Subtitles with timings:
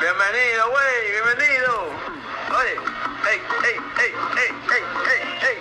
[0.00, 1.72] Bienvenido, güey, bienvenido.
[2.50, 2.74] Oye,
[3.30, 5.56] ey, ey, ey, ey, ey, ey, ey.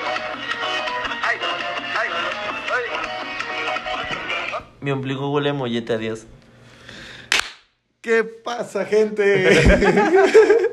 [1.22, 1.38] Ay,
[2.00, 2.10] ay,
[2.76, 2.92] oye.
[4.80, 6.26] Mi ombligo huele a mollete, adiós.
[8.02, 9.50] ¿Qué pasa, gente?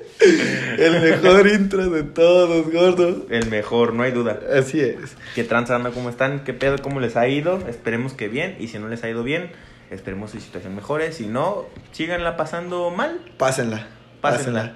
[0.78, 3.26] El mejor intro de todos, gordo.
[3.28, 4.40] El mejor, no hay duda.
[4.56, 5.16] Así es.
[5.34, 5.90] ¿Qué tranza, anda?
[5.90, 6.44] ¿Cómo están?
[6.44, 6.78] ¿Qué pedo?
[6.78, 7.66] ¿Cómo les ha ido?
[7.68, 8.56] Esperemos que bien.
[8.58, 9.50] Y si no les ha ido bien,
[9.90, 11.12] esperemos su situación mejore.
[11.12, 13.20] Si no, síganla pasando mal.
[13.36, 13.86] Pásenla.
[14.20, 14.74] Pásenla.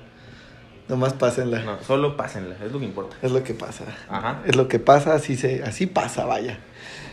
[0.88, 1.62] Nomás pásenla.
[1.62, 2.56] No, solo pásenla.
[2.64, 3.16] Es lo que importa.
[3.22, 3.84] Es lo que pasa.
[4.08, 4.42] Ajá.
[4.46, 6.58] Es lo que pasa, así se, así pasa, vaya.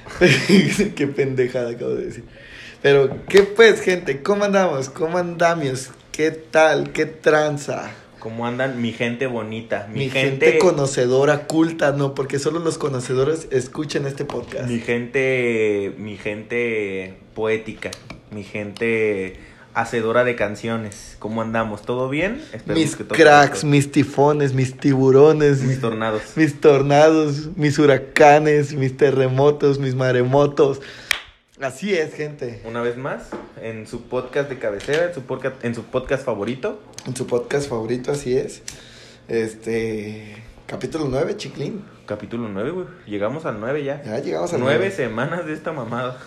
[0.20, 2.26] Qué pendejada acabo de decir.
[2.82, 4.24] Pero, ¿qué pues, gente?
[4.24, 4.90] ¿Cómo andamos?
[4.90, 5.92] ¿Cómo andamios?
[6.12, 6.92] ¿Qué tal?
[6.92, 7.92] ¿Qué tranza?
[8.20, 9.88] ¿Cómo andan mi gente bonita?
[9.90, 10.58] Mi, Mi, gente...
[10.60, 14.70] conocedora, culta, no, porque solo los conocedores escuchan este podcast.
[14.70, 17.92] Mi gente, mi gente poética,
[18.32, 19.40] mi gente
[19.74, 21.16] hacedora de canciones.
[21.20, 21.84] ¿Cómo andamos?
[21.84, 22.42] ¿Todo bien?
[22.54, 26.22] Esperemos mis que todo cracks, mis tifones, mis tiburones, mis tornados.
[26.36, 30.82] mis tornados, mis huracanes, mis terremotos, mis maremotos.
[31.62, 32.62] Así es, gente.
[32.66, 33.30] Una vez más,
[33.62, 36.82] en su podcast de cabecera, en su podcast, en su podcast favorito.
[37.10, 38.62] En su podcast favorito, así es.
[39.28, 40.36] Este.
[40.68, 41.84] Capítulo 9, Chiclín.
[42.06, 42.86] Capítulo 9, güey.
[43.08, 44.04] Llegamos al 9 ya.
[44.04, 44.96] Ya llegamos al Nueve nueve.
[44.96, 46.20] semanas de esta mamada.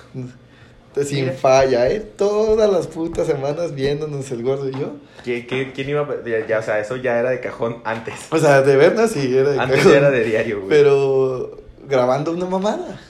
[1.05, 1.33] Sin Mira.
[1.34, 2.00] falla, ¿eh?
[2.00, 4.97] Todas las putas semanas viéndonos el gordo y yo.
[5.25, 6.25] ¿Qué, qué- quién iba a.?
[6.27, 8.14] Ya, ya, o sea, eso ya era de cajón antes.
[8.30, 9.92] O sea, de vernos sí era de Antes cajón.
[9.92, 10.69] ya era de diario, güey.
[10.69, 11.50] Pero...
[11.53, 13.00] Pero grabando una mamada.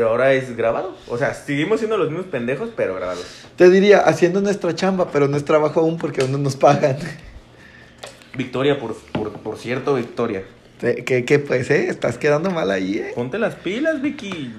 [0.00, 0.96] Ahora es grabado.
[1.08, 3.26] O sea, seguimos siendo los mismos pendejos, pero grabados.
[3.56, 6.96] Te diría, haciendo nuestra chamba, pero no es trabajo aún porque aún no nos pagan.
[8.36, 10.44] Victoria, por, por, por cierto, Victoria.
[10.80, 11.88] ¿Qué, qué pues, eh?
[11.88, 13.12] Estás quedando mal ahí, eh.
[13.14, 14.52] Ponte las pilas, Vicky.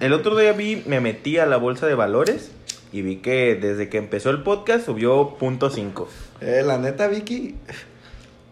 [0.00, 2.50] El otro día vi, me metí a la bolsa de valores
[2.92, 6.06] y vi que desde que empezó el podcast subió punto .5.
[6.40, 7.56] Eh, la neta, Vicky,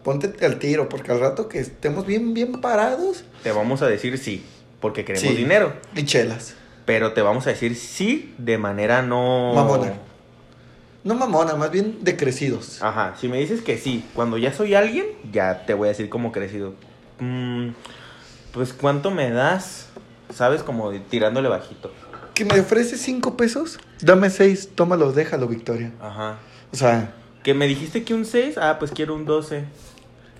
[0.03, 3.23] ponte al tiro, porque al rato que estemos bien, bien parados.
[3.43, 4.43] Te vamos a decir sí,
[4.85, 5.35] porque queremos Sí.
[5.35, 5.73] dinero.
[5.95, 6.53] Y chelas.
[6.85, 9.51] Pero te vamos a decir sí de manera no...
[9.55, 9.93] Mamona.
[11.03, 12.83] No mamona, más bien decrecidos.
[12.83, 16.07] Ajá, si me dices que sí, cuando ya soy alguien, ya te voy a decir
[16.07, 16.75] como crecido.
[17.19, 17.69] Mm,
[18.51, 19.87] pues cuánto me das,
[20.31, 21.91] sabes, como de- tirándole bajito.
[22.35, 25.93] Que me ofrece cinco pesos, dame seis, tómalo, déjalo, Victoria.
[25.99, 26.37] Ajá.
[26.71, 29.65] O sea, Que me dijiste que un 6, ah, pues quiero un 12.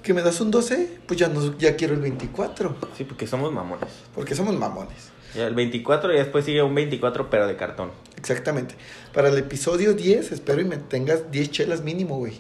[0.06, 3.52] Que me das un 12, pues ya, no, ya quiero el 24, Sí, porque somos
[3.52, 3.90] mamones.
[4.14, 5.10] porque somos mamones.
[5.36, 7.92] El 24 y después sigue un 24 pero de cartón.
[8.16, 8.76] Exactamente.
[9.14, 12.40] Para el episodio 10, espero y me tengas 10 chelas mínimo, güey.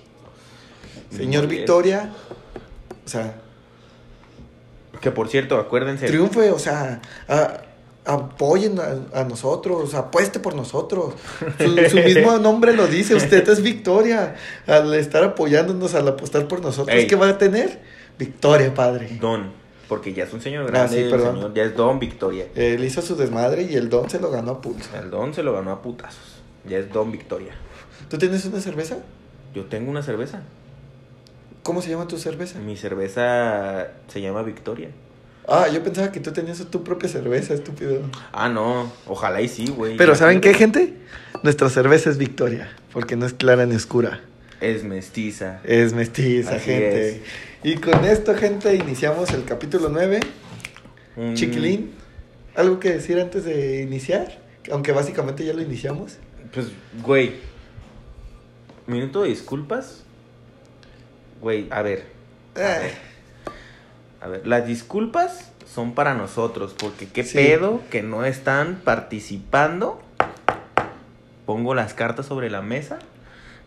[1.11, 1.47] Señor.
[1.47, 2.13] Victoria,
[3.05, 3.35] o sea,
[5.01, 6.07] Que por cierto, acuérdense.
[6.07, 7.61] triunfe, o sea, a-
[8.05, 11.13] apoyen a, a nosotros, apueste por nosotros.
[11.57, 14.35] Su, su mismo nombre lo dice, usted es Victoria.
[14.67, 17.07] Al estar apoyándonos, al apostar por nosotros, Ey.
[17.07, 17.81] ¿qué va a tener?
[18.17, 19.17] Victoria, padre.
[19.19, 19.51] Don,
[19.89, 21.35] porque ya es un señor Ah, grande, sí, el perdón.
[21.35, 22.47] señor ya es Don Victoria.
[22.55, 24.89] Él hizo su desmadre y el don se lo ganó a pulso.
[24.97, 26.41] El Don se lo ganó a putazos.
[26.67, 27.53] Ya es Don Victoria.
[28.09, 28.97] ¿Tú tienes una cerveza?
[29.53, 30.41] Yo tengo una cerveza.
[31.63, 32.59] ¿Cómo se llama tu cerveza?
[32.59, 34.89] Mi cerveza se llama Victoria.
[35.47, 38.01] Ah, yo pensaba que tú tenías tu propia cerveza, estúpido.
[38.33, 38.91] Ah, no.
[39.07, 39.95] Ojalá y sí, güey.
[39.97, 40.93] Pero ¿saben qué, gente?
[41.43, 44.21] Nuestra cerveza es Victoria, porque no es clara ni oscura.
[44.61, 45.59] Es mestiza.
[45.63, 47.21] Es mestiza, Así gente.
[47.63, 50.19] Y con esto, gente, iniciamos el capítulo 9.
[51.17, 51.91] Un- Chiquilín,
[52.55, 54.39] ¿algo que decir antes de iniciar?
[54.71, 56.13] Aunque básicamente ya lo iniciamos.
[56.53, 56.67] Pues,
[57.03, 57.33] güey.
[58.87, 60.03] Minuto de disculpas.
[61.41, 62.05] Güey, a ver.
[62.55, 62.79] A Eh.
[62.81, 63.14] ver.
[64.25, 67.35] A ver, las disculpas son para nosotros, porque qué Sí.
[67.37, 70.01] pedo que no están participando.
[71.45, 72.97] Pongo las cartas sobre la mesa.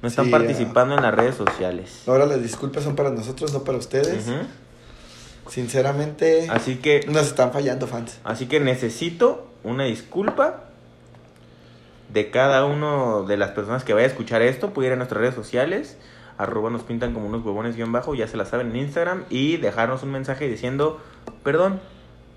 [0.03, 2.03] No están Sí, participando en las redes sociales.
[2.09, 4.27] Ahora las disculpas son para nosotros, no para ustedes.
[5.49, 8.19] Sinceramente, Así que nos están fallando, fans.
[8.25, 10.65] Así que necesito una disculpa
[12.13, 14.71] de cada uno de las personas que vaya a escuchar esto.
[14.71, 15.97] Puede ir a nuestras redes sociales.
[16.38, 18.15] Arroba nos pintan como unos huevones guion bajo.
[18.15, 19.24] Ya se la saben en Instagram.
[19.28, 21.01] Y dejarnos un mensaje diciendo,
[21.42, 21.80] perdón,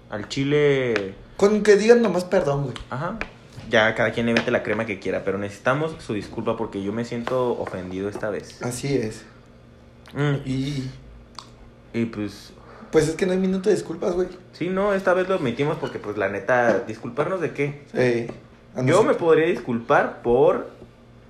[0.09, 1.15] al chile...
[1.37, 2.73] Con que digan nomás perdón, güey.
[2.89, 3.17] Ajá.
[3.69, 5.23] Ya cada quien le mete la crema que quiera.
[5.23, 8.61] Pero necesitamos su disculpa porque yo me siento ofendido esta vez.
[8.61, 9.23] Así es.
[10.13, 10.89] Mm, Y
[11.93, 12.53] Y pues...
[12.91, 14.27] pues es que no hay minuto de disculpas, güey.
[14.51, 17.85] Sí, no, esta vez lo omitimos porque pues la neta, disculparnos de qué.
[17.93, 18.29] Eh,
[18.85, 20.69] Yo me podría disculpar por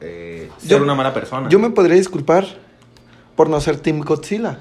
[0.01, 1.47] eh, ser Yo- una mala persona.
[1.49, 2.45] Yo me podría disculpar
[3.35, 4.59] por no ser Team Godzilla.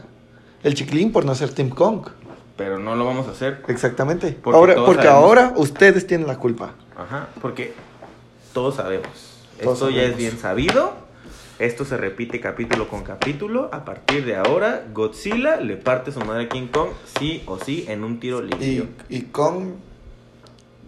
[0.62, 2.06] El chiquilín por no ser Team Kong.
[2.56, 3.62] Pero no lo vamos a hacer.
[3.68, 4.36] Exactamente.
[4.42, 5.24] Porque ahora, porque sabemos.
[5.24, 6.72] ahora ustedes tienen la culpa.
[6.96, 7.72] Ajá, porque
[8.52, 9.08] todos sabemos.
[9.62, 10.94] Todos Esto ya es bien sabido
[11.58, 13.68] Esto se repite capítulo con capítulo.
[13.72, 16.88] A partir de ahora, Godzilla le parte su madre a King Kong,
[17.18, 18.86] sí o sí, en un tiro limpio.
[19.10, 19.72] Y, y Kong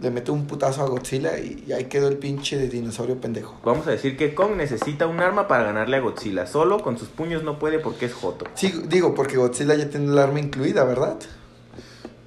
[0.03, 3.57] le mete un putazo a Godzilla y, y ahí quedó el pinche de dinosaurio pendejo.
[3.63, 6.45] Vamos a decir que Kong necesita un arma para ganarle a Godzilla.
[6.45, 8.45] Solo con sus puños no puede porque es Joto.
[8.53, 11.17] Sí, digo, porque Godzilla ya tiene el arma incluida, ¿verdad?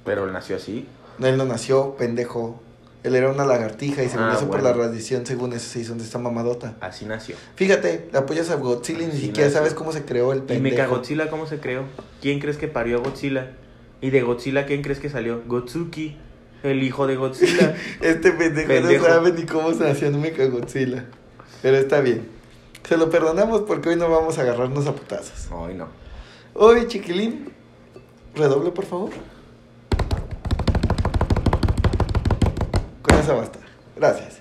[0.03, 0.87] Pero él nació así.
[1.21, 2.61] Él no nació pendejo.
[3.03, 5.93] Él era una lagartija y según Ah, eso por la radiación, según eso se hizo
[5.93, 6.75] de esta mamadota.
[6.81, 7.35] Así nació.
[7.55, 9.51] Fíjate, le apoyas a Godzilla y ni siquiera nació.
[9.59, 10.75] sabes cómo se creó el ¿Y pendejo.
[10.75, 11.83] Mechagodzilla cómo se creó?
[12.21, 13.51] ¿Quién crees que parió a Godzilla?
[14.01, 15.41] ¿Y de Godzilla quién crees que salió?
[15.47, 16.17] Gotsuki,
[16.63, 17.75] el hijo de Godzilla.
[18.01, 19.07] Este pendejo, Pendejo.
[19.07, 21.05] no sabe ni cómo se nació en Mechagodzilla.
[21.61, 22.27] Pero está bien.
[22.87, 25.49] Se lo perdonamos porque hoy no vamos a agarrarnos a putazos.
[25.51, 25.87] Ay, no.
[26.53, 27.51] Hoy, chiquilín,
[28.35, 29.09] redoble por favor.
[33.01, 33.59] Con esa basta.
[33.95, 34.37] Gracias.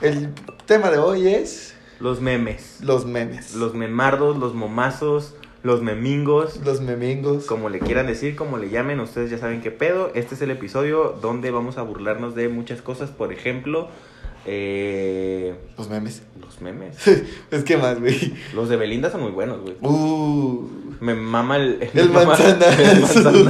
[0.00, 0.30] El
[0.66, 2.78] tema de hoy es Los memes.
[2.80, 3.54] los memes.
[3.54, 6.60] Los memardos, los momazos, los memingos.
[6.64, 7.46] Los memingos.
[7.46, 10.10] Como le quieran decir, como le llamen, ustedes ya saben qué pedo.
[10.14, 13.10] Este es el episodio donde vamos a burlarnos de muchas cosas.
[13.10, 13.88] Por ejemplo,
[14.46, 16.22] eh, Los memes.
[16.40, 16.96] los memes.
[17.50, 18.34] es que más, güey.
[18.54, 19.76] Los de Belinda son muy buenos, güey.
[19.80, 20.68] Uh.
[21.00, 22.82] Me mama el, El mama manzanazo.
[22.82, 23.00] El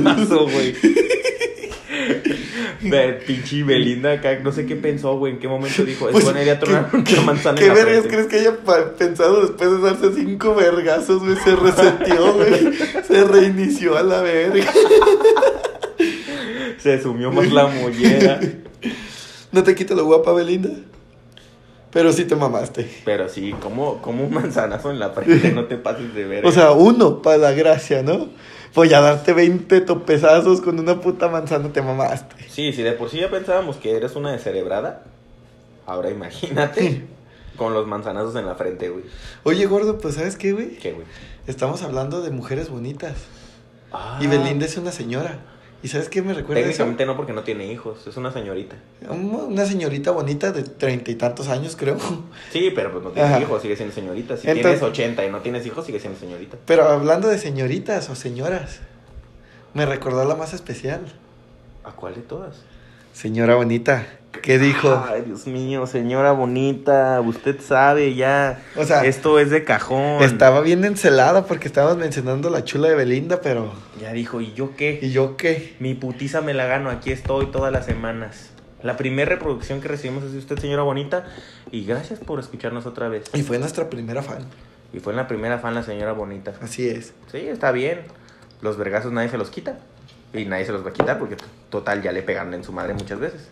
[0.00, 0.74] manzanazo, güey.
[2.82, 6.24] De pinche Belinda acá, no sé qué pensó, güey, en qué momento dijo, es Pues,
[6.24, 8.08] buena idea tronar una manzana ¿Qué vergas frente".
[8.08, 8.56] crees que haya
[8.98, 11.36] pensado después de darse cinco vergazos, güey?
[11.36, 12.72] Se resetió, güey.
[13.06, 14.70] Se reinició a la verga.
[16.78, 18.40] Se sumió más la mollera.
[19.52, 20.70] No te quito lo guapa, Belinda.
[21.92, 22.88] Pero sí te mamaste.
[23.04, 26.46] Pero sí, como, como un manzanazo en la frente, no te pases de ver.
[26.46, 28.30] O sea, uno para la gracia, ¿no?
[28.74, 32.36] Pues ya darte 20 topezazos con una puta manzana te mamaste.
[32.48, 35.04] Sí, si de por sí ya pensábamos que eres una descerebrada,
[35.86, 37.04] ahora imagínate
[37.56, 39.04] con los manzanazos en la frente, güey.
[39.44, 40.78] Oye, gordo, pues ¿sabes qué, güey?
[40.78, 41.06] ¿Qué, güey?
[41.46, 43.14] Estamos hablando de mujeres bonitas.
[43.92, 45.38] Ah, Y Belinda es una señora.
[45.82, 46.68] ¿Y sabes qué me recuerda eso?
[46.68, 48.76] Técnicamente no, porque no tiene hijos, es una señorita.
[49.10, 51.96] Una señorita bonita de treinta y tantos años, creo.
[52.52, 53.40] Sí, pero pues no tienes Ajá.
[53.40, 54.36] hijos, sigue siendo señorita.
[54.36, 56.56] Si Entonces- tienes 80 y no tienes hijos, sigue siendo señorita.
[56.66, 58.78] Pero hablando de señoritas o señoras,
[59.74, 61.00] me recordó la más especial.
[61.84, 62.62] ¿A cuál de todas?
[63.12, 64.06] Señora bonita,
[64.42, 65.04] ¿qué dijo?
[65.08, 68.62] Ay, Dios mío, señora bonita, usted sabe ya.
[68.76, 70.22] O sea, esto es de cajón.
[70.22, 74.74] Estaba bien encelada porque estabas mencionando la chula de Belinda, pero Ya dijo, ¿y yo
[74.76, 74.98] qué?
[75.00, 75.76] ¿y yo qué?
[75.78, 78.50] Mi putiza me la gano, aquí estoy todas las semanas.
[78.82, 81.24] La primera reproducción que recibimos es de usted, señora bonita.
[81.70, 83.24] Y gracias por escucharnos otra vez.
[83.32, 84.44] Y fue nuestra primera fan.
[84.92, 86.52] Y fue en la primera fan la señora bonita.
[86.60, 87.12] Así es.
[87.30, 88.00] Sí, está bien.
[88.60, 89.78] Los vergazos nadie se los quita.
[90.34, 91.36] Y nadie se los va a quitar porque
[91.70, 93.48] total ya le pegan en su madre muchas veces.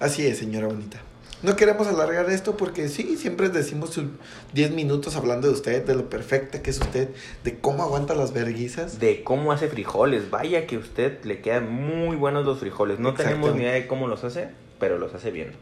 [0.00, 1.00] Así es, señora bonita.
[1.42, 4.06] No queremos alargar esto porque sí, siempre decimos sus
[4.54, 7.10] 10 minutos hablando de usted, de lo perfecta que es usted,
[7.42, 8.98] de cómo aguanta las verguizas.
[8.98, 10.30] De cómo hace frijoles.
[10.30, 12.98] Vaya que a usted le quedan muy buenos los frijoles.
[12.98, 14.48] No tenemos ni idea de cómo los hace,
[14.80, 15.52] pero los hace bien.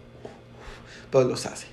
[1.10, 1.66] Todos los hace.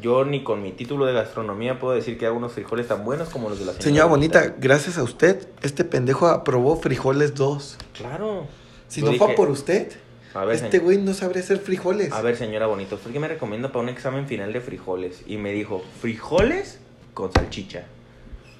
[0.00, 3.28] Yo ni con mi título de gastronomía puedo decir que hago unos frijoles tan buenos
[3.28, 7.78] como los de la señora, Señora bonita, gracias a usted, este pendejo aprobó frijoles 2.
[7.94, 8.46] Claro.
[8.86, 9.90] Si Yo no dije, fue por usted,
[10.32, 12.12] A ver, este güey no sabría hacer frijoles.
[12.12, 15.22] A ver, señora bonito, ¿usted qué me recomienda para un examen final de frijoles?
[15.26, 16.78] Y me dijo, frijoles
[17.12, 17.84] con salchicha.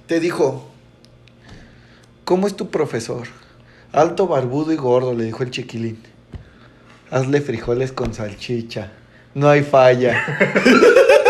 [0.06, 0.68] Te dijo,
[2.24, 3.28] ¿cómo es tu profesor?
[3.92, 6.02] Alto, barbudo y gordo, le dijo el chiquilín.
[7.10, 8.92] Hazle frijoles con salchicha.
[9.34, 10.24] No hay falla.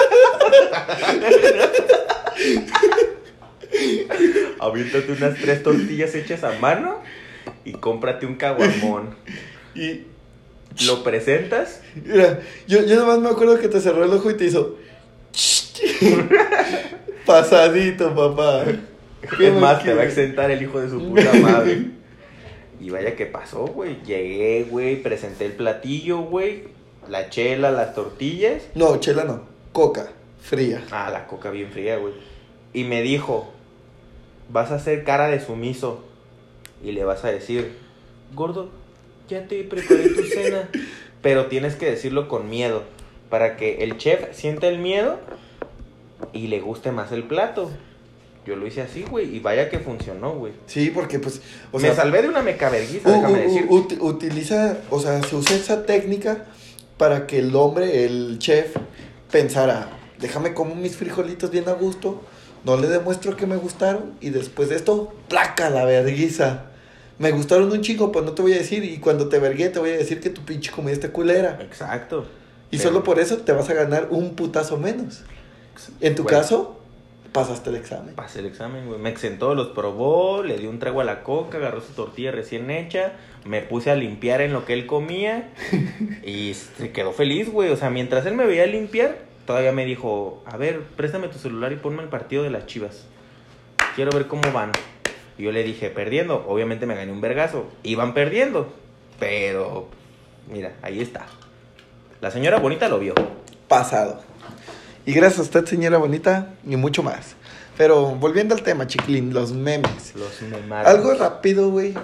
[4.59, 7.01] Aviéntate unas tres tortillas hechas a mano
[7.65, 9.15] y cómprate un caguamón.
[9.75, 10.03] y
[10.87, 14.47] Lo presentas mira, yo, yo nomás me acuerdo que te cerró el ojo y te
[14.47, 14.77] hizo...
[17.27, 18.65] Pasadito, papá.
[19.37, 21.87] ¿Qué Es más, te va a exentar el hijo de su puta madre.
[22.81, 24.03] Y vaya que pasó, güey.
[24.05, 26.65] Llegué, güey, presenté el platillo, güey.
[27.09, 28.63] La chela, las tortillas.
[28.75, 29.43] No, chela no.
[29.73, 30.09] Coca,
[30.51, 30.83] fría.
[30.91, 32.13] Ah, la coca bien fría, güey.
[32.73, 33.51] Y me dijo,
[34.53, 36.05] vas a hacer cara de sumiso.
[36.85, 37.73] Y le vas a decir,
[38.35, 38.71] gordo,
[39.29, 40.69] ya te preparé tu cena.
[41.23, 42.83] Pero tienes que decirlo con miedo.
[43.31, 45.19] Para que el chef sienta el miedo
[46.33, 47.71] y le guste más el plato.
[48.47, 49.37] Yo lo hice así, güey.
[49.37, 50.53] Y vaya que funcionó, güey.
[50.67, 51.41] Sí, porque pues...
[51.71, 53.67] O me sea, salvé de una mecaverguiza, U- déjame decir.
[54.01, 56.47] utiliza, o sea, se usa esa técnica
[56.97, 58.75] para que el hombre, el chef,
[59.31, 59.91] pensara,
[60.21, 62.23] déjame como mis frijolitos bien a gusto,
[62.65, 66.65] no le demuestro que me gustaron y después de esto, placa la verguiza.
[67.19, 69.79] Me gustaron un chingo, pues no te voy a decir y cuando te vergué te
[69.79, 71.59] voy a decir que tu pinche comida está culera.
[71.61, 72.27] Exacto.
[72.71, 75.23] Y Pero- solo por eso te vas a ganar un putazo menos.
[76.01, 76.39] En tu Bueno.
[76.39, 76.77] caso,
[77.33, 78.17] Pasaste el examen.
[78.17, 78.99] Pasé el examen, güey.
[78.99, 82.73] Me exentó, los probó, le dio un trago a la coca, agarró su tortilla recién
[82.73, 83.13] hecha,
[83.45, 85.49] me puse a limpiar en lo que él comía
[86.27, 87.71] y se quedó feliz, güey.
[87.71, 89.17] O sea, mientras él me veía limpiar,
[89.51, 93.07] todavía me dijo, a ver, préstame tu celular y ponme el partido de las chivas.
[93.97, 94.71] Quiero ver cómo van.
[95.37, 96.47] Y yo le dije, perdiendo.
[96.47, 97.67] Obviamente me gané un vergazo.
[97.83, 98.73] Iban perdiendo.
[99.19, 99.89] Pero,
[100.49, 101.27] mira, ahí está.
[102.21, 103.15] La señora bonita lo vio.
[103.67, 104.21] Pasado.
[105.05, 107.35] Y gracias a usted, señora bonita, y mucho más.
[107.77, 110.15] Pero volviendo al tema, chiquilín, los memes.
[110.15, 110.87] Los memaron.
[110.87, 111.95] Algo rápido, güey.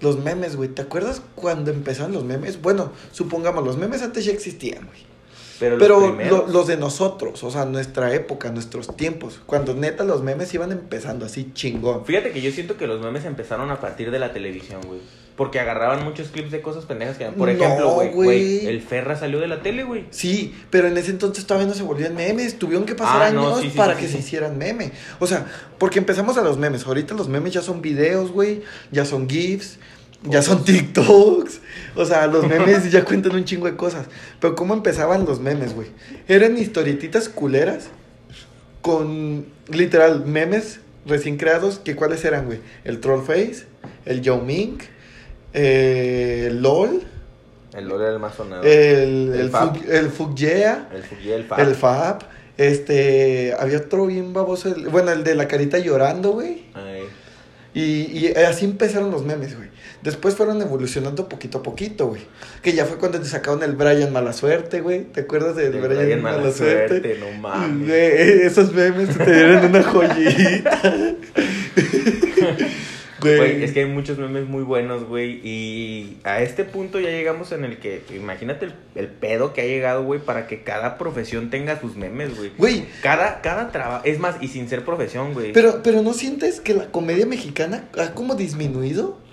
[0.00, 0.70] Los memes, güey.
[0.70, 2.62] ¿Te acuerdas cuando empezaron los memes?
[2.62, 5.15] Bueno, supongamos, los memes antes ya existían, güey.
[5.58, 9.40] Pero, los Pero lo- primeros- los de nosotros, o sea, nuestra época, nuestros tiempos.
[9.46, 12.04] Cuando neta los memes iban empezando así chingón.
[12.04, 15.00] Fíjate que yo siento que los memes empezaron a partir de la televisión, güey.
[15.36, 17.26] Porque agarraban muchos clips de cosas pendejas que...
[17.26, 20.06] Por No, ejemplo, güey, güey, el Ferra salió de la tele, güey.
[20.10, 22.58] Sí, pero en ese entonces todavía no se volvían memes.
[22.58, 24.92] Tuvieron que pasar Ah, no, años sí, sí, para sí, que se hicieran meme.
[25.18, 25.44] O sea,
[25.78, 26.86] porque empezamos a los memes.
[26.86, 28.62] Ahorita los memes ya son videos, güey.
[28.92, 29.78] Ya son GIFs.
[30.24, 31.60] Ya son TikToks.
[31.94, 34.06] O sea, los memes ya cuentan un chingo de cosas.
[34.40, 35.88] Pero ¿cómo empezaban los memes, güey?
[36.28, 37.88] Eran historietitas culeras
[38.82, 41.78] con literal memes recién creados.
[41.78, 42.60] que ¿Cuáles eran, güey?
[42.84, 43.64] El Trollface,
[44.04, 44.78] el Yao Ming,
[45.54, 47.02] eh, el LOL,
[47.74, 48.62] El LOL era el más sonado.
[48.62, 49.74] el, El el, Fab.
[49.76, 50.88] Fug- el Fugyea.
[50.92, 51.60] el el Fab.
[51.60, 52.18] El Fab.
[52.58, 54.74] Este, había otro bien baboso.
[54.74, 56.64] el- bueno, el de la carita llorando, güey.
[57.74, 57.82] Y,
[58.18, 59.68] y así empezaron los memes, güey.
[60.06, 62.20] Después fueron evolucionando poquito a poquito, güey.
[62.62, 65.02] Que ya fue cuando te sacaron el Brian Mala Suerte, güey.
[65.02, 67.00] ¿Te acuerdas del el Brian, Brian Mala, Mala Suerte?
[67.00, 67.88] Suerte, no mames.
[67.88, 70.94] Güey, esos memes te dieron una joyita.
[73.18, 75.40] Güey, es que hay muchos memes muy buenos, güey.
[75.42, 79.64] Y a este punto ya llegamos en el que, imagínate el, el pedo que ha
[79.64, 82.52] llegado, güey, para que cada profesión tenga sus memes, güey.
[82.56, 85.52] Güey, Cada, cada trabajo, es más, y sin ser profesión, güey.
[85.52, 89.25] Pero, pero ¿no sientes que la comedia mexicana ha como disminuido?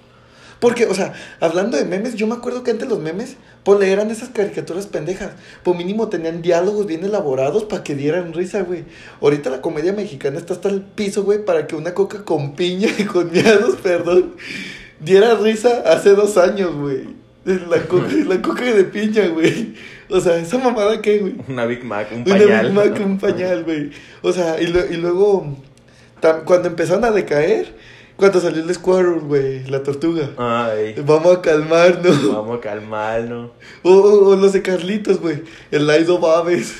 [0.63, 4.09] Porque, o sea, hablando de memes, yo me acuerdo que antes los memes, ponle, eran
[4.11, 5.31] esas caricaturas pendejas.
[5.61, 8.85] Por mínimo tenían diálogos bien elaborados para que dieran risa, güey.
[9.21, 12.87] Ahorita la comedia mexicana está hasta el piso, güey, para que una coca con piña
[12.97, 14.35] y con miados, perdón,
[15.01, 17.01] diera risa hace dos años, güey.
[17.43, 19.73] La coca, la coca de piña, güey.
[20.09, 21.35] O sea, esa mamada qué, güey.
[21.49, 22.65] Una Big Mac, un Una pañal.
[22.67, 23.91] Big Mac, un pañal, güey.
[24.21, 25.57] O sea, y, lo- y luego,
[26.21, 27.75] tam- cuando empezaron a decaer,
[28.15, 30.29] cuando salió el Squirrel, güey, la tortuga.
[30.37, 32.27] Ay, Vamos a calmarnos.
[32.33, 33.51] vamos a calmarnos.
[33.81, 35.43] O, o- o los de Carlitos, güey.
[35.71, 36.73] El Laido Babes.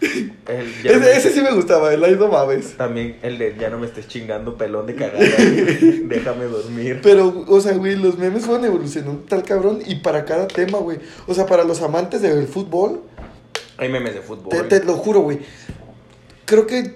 [0.00, 2.76] El- ya no me- Ese, ese sí me gustaba, el Laido Babes.
[2.76, 5.18] También el de ya no me estés chingando pelón de cagada.
[6.04, 7.00] Déjame dormir.
[7.02, 10.98] Pero, o sea, güey, los memes fueron evolucionando tal cabrón y para cada tema, güey.
[11.26, 13.00] O sea, para los amantes del fútbol,
[13.78, 14.50] Hay memes de fútbol.
[14.50, 15.40] Te, te lo juro, güey.
[16.44, 16.94] Creo que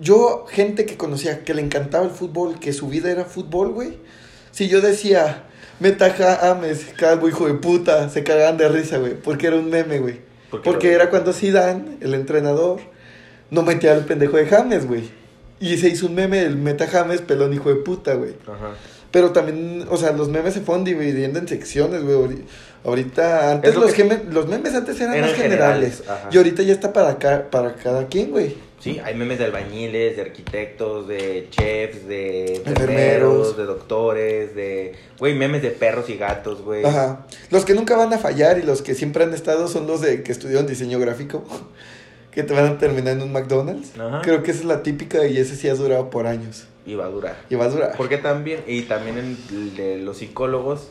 [0.00, 3.98] yo, gente que conocía, que le encantaba el fútbol, que su vida era fútbol, güey.
[4.52, 5.44] Si yo decía,
[5.80, 9.14] Meta James, calvo hijo de puta, se cagaban de risa, güey.
[9.14, 10.20] Porque era un meme, güey.
[10.64, 12.80] Porque era cuando Zidane, el entrenador,
[13.50, 15.10] no metía al pendejo de James, güey.
[15.60, 18.34] Y se hizo un meme, el Meta James, pelón hijo de puta, güey.
[18.46, 18.74] Ajá.
[19.10, 22.16] Pero también, o sea, los memes se fueron dividiendo en secciones, güey.
[22.16, 22.42] Ahori-
[22.84, 26.02] Ahorita, antes Es lo los, que- los memes antes eran, Eran más generales.
[26.30, 28.54] Y ahorita ya está para, ca- para cada quien, güey.
[28.80, 33.56] Sí, hay memes de albañiles, de arquitectos, de chefs, de Enfermeros.
[33.56, 34.92] de doctores, de...
[35.18, 36.84] Güey, memes de perros y gatos, güey.
[36.84, 37.26] Ajá.
[37.50, 40.22] Los que nunca van a fallar y los que siempre han estado son los de
[40.22, 41.44] que estudiaron diseño gráfico.
[42.30, 43.98] Que te van a terminar en un McDonald's.
[43.98, 44.20] Ajá.
[44.22, 46.68] Creo que esa es la típica y ese sí ha durado por años.
[46.86, 47.36] Y va a durar.
[47.50, 47.94] Y va a durar.
[47.96, 50.88] Porque también, y también en el de los psicólogos,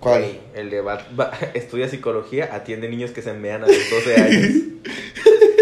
[0.00, 0.24] ¿Cuál?
[0.54, 4.48] el de va- va- estudia psicología, atiende niños que se enmean a los 12 años.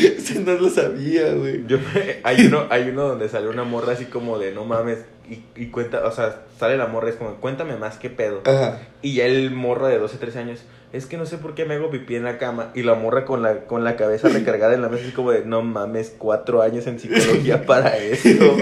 [0.16, 1.64] Ese no lo sabía, güey.
[1.66, 1.78] Yo
[2.22, 5.66] hay uno, hay uno donde sale una morra así como de no mames, y, y
[5.66, 8.42] cuenta, o sea, sale la morra, es como, cuéntame más qué pedo.
[8.44, 8.80] Ajá.
[9.02, 10.60] Y ya el morro de 12, 13 años,
[10.92, 12.72] es que no sé por qué me hago pipí en la cama.
[12.74, 15.44] Y la morra con la, con la cabeza recargada en la mesa, así como de,
[15.44, 18.56] no mames, cuatro años en psicología para esto.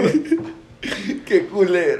[1.25, 1.99] Qué culero.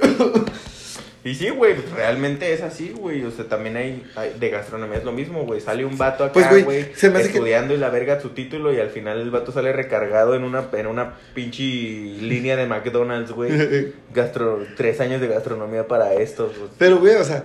[1.30, 3.24] Y sí, güey, pues, realmente es así, güey.
[3.24, 5.62] O sea, también hay, hay- de gastronomía es lo mismo, güey.
[5.62, 8.80] Sale un vato Pues, acá, güey, güey, que- estudiando y la verga su título y
[8.80, 13.52] al final el vato sale recargado en una, en una pinche línea de McDonald's, güey.
[14.14, 16.48] Gastro, tres años de gastronomía para esto.
[16.58, 16.72] pues.
[16.78, 17.44] Pero, güey, o sea,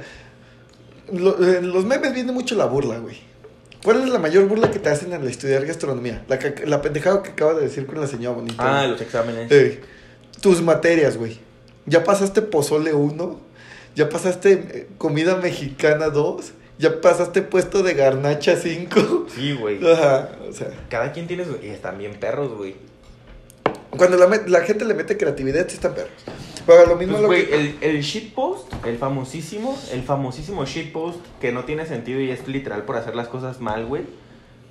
[1.13, 3.17] lo- en los memes viene mucho la burla, güey.
[3.83, 6.25] ¿Cuál es la mayor burla que te hacen al estudiar gastronomía?
[6.29, 8.55] La, la pendejada que acaba de decir con la señora bonita.
[8.83, 9.53] Ah, los exámenes.
[9.53, 9.81] Ey,
[10.41, 11.39] tus materias, güey.
[11.85, 13.44] ¿Ya pasaste pozole 1?
[13.95, 16.53] ¿Ya pasaste eh, comida mexicana 2?
[16.79, 19.27] ¿Ya pasaste puesto de garnacha 5?
[19.35, 19.79] Sí, güey.
[19.87, 20.69] Ajá, o sea.
[20.89, 21.57] Cada quien tiene su...
[21.63, 22.75] Y están bien perros, güey.
[23.91, 26.11] Cuando la, la gente le mete creatividad, sí están perros.
[26.67, 27.55] Pero lo mismo Pues, lo güey, que...
[27.55, 32.83] el, el shitpost, el famosísimo, el famosísimo shitpost que no tiene sentido y es literal
[32.83, 34.03] por hacer las cosas mal, güey,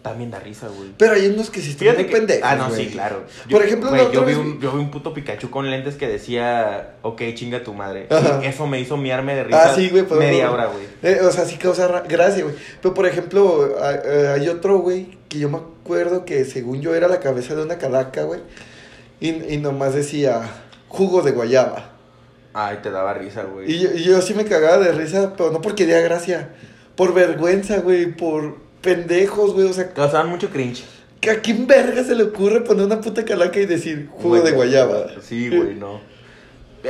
[0.03, 0.89] también da risa, güey.
[0.97, 2.85] Pero hay unos que sí están muy que- pendejos, Ah, no, güey.
[2.85, 3.23] sí, claro.
[3.49, 6.95] Por ejemplo, güey, yo, vi un, yo vi un puto Pikachu con lentes que decía,
[7.01, 8.07] ok, chinga tu madre.
[8.43, 10.03] Y eso me hizo miarme de risa Ah, sí, güey.
[10.03, 10.85] pero- media hora, güey.
[11.01, 12.55] Eh, o sea, sí causa ra- gracia, güey.
[12.81, 16.93] Pero, por ejemplo, hay, eh, hay otro, güey, que yo me acuerdo que según yo
[16.93, 18.41] era la cabeza de una calaca, güey.
[19.21, 20.41] Y, y nomás decía
[20.89, 21.91] jugo de guayaba.
[22.53, 23.71] Ay, te daba risa, güey.
[23.71, 26.49] Y yo, y yo sí me cagaba de risa, pero no porque diera gracia.
[26.95, 28.07] Por vergüenza, güey.
[28.15, 29.67] Por pendejos, güey.
[29.67, 30.83] O sea, Causaban mucho cringe.
[31.19, 34.51] ¿que ¿a quién verga se le ocurre poner una puta calaca y decir jugo de
[34.51, 35.07] guayaba?
[35.21, 35.99] Sí, güey, no.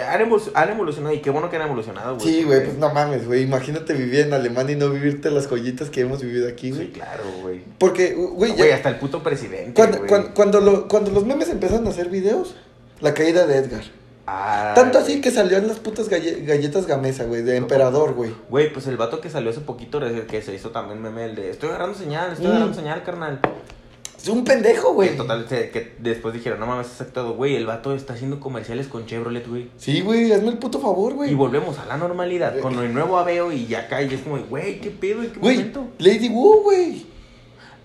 [0.09, 2.27] Han, evolu- han evolucionado y qué bueno que han evolucionado, güey.
[2.27, 3.43] Sí, güey, pues no mames, güey.
[3.43, 6.91] Imagínate vivir en Alemania y no vivirte las joyitas que hemos vivido aquí, Sí, güey.
[6.93, 7.61] claro, güey.
[7.77, 11.47] Porque, güey, ya- Güey, hasta el puto presidente, Cuando, cuando, cuando, lo- cuando los memes
[11.49, 12.55] empezaron a hacer videos,
[13.01, 13.83] la caída de Edgar.
[14.25, 18.31] Tanto así que salió en las putas galle- galletas gamesa, güey, de emperador, güey.
[18.49, 21.49] Güey, pues el vato que salió hace poquito, que se hizo también meme, el de
[21.49, 22.49] estoy agarrando señal, estoy Mm.
[22.51, 23.39] agarrando señal, carnal.
[24.17, 25.09] Es un pendejo, güey.
[25.09, 28.87] Que total, que después dijeron, no mames, es actuado, güey, el vato está haciendo comerciales
[28.87, 29.69] con Chevrolet, güey.
[29.75, 31.33] Sí, güey, hazme el puto favor, Y güey.
[31.33, 34.79] volvemos a la normalidad, con el nuevo aveo y ya cae, y es como, güey,
[34.79, 35.21] ¿qué pedo?
[35.23, 35.87] ¿En qué Güey, momento?
[35.99, 37.05] Lady Wu, güey.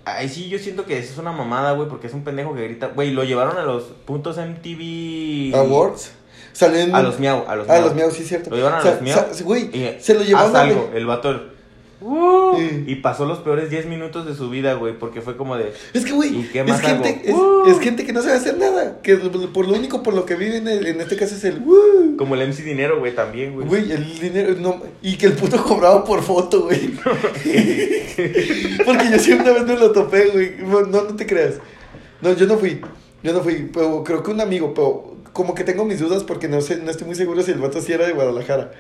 [0.04, 2.62] Ay, sí, yo siento que eso es una mamada, güey, porque es un pendejo que
[2.62, 2.86] grita.
[2.94, 5.54] Güey, lo llevaron a los puntos MTV.
[5.56, 6.12] Awards.
[6.58, 6.92] Salió en...
[6.94, 7.84] A los miau, a los A miau.
[7.84, 8.50] los miau, sí, cierto.
[8.50, 9.16] Lo llevaron a los miau.
[9.32, 10.60] sa- Güey, Y, se lo llevaron a...
[10.62, 11.40] algo, el vato.
[12.00, 12.84] "Uh", Sí.
[12.88, 15.72] Y pasó los peores 10 minutos de su vida, güey, porque fue como de.
[15.94, 17.62] Es que, güey, ¿Y qué es gente, es, ¡Uh!
[17.68, 18.98] es gente que no sabe hacer nada.
[19.02, 21.60] Que por lo único por lo que viven en, en este caso es el...
[21.60, 22.16] "Woo".
[22.16, 23.66] Como el MC Dinero, güey, también, güey.
[23.68, 26.88] Güey, el dinero, no, y que el puto cobraba por foto, güey.
[28.84, 30.52] Porque yo sí una vez me lo topé, güey.
[30.62, 31.54] No, no te creas.
[32.20, 32.80] No, yo no fui.
[33.22, 36.48] Yo no fui, pero creo que un amigo, pero como que tengo mis dudas porque
[36.48, 38.72] no sé, no estoy muy seguro si el vato sí era de Guadalajara.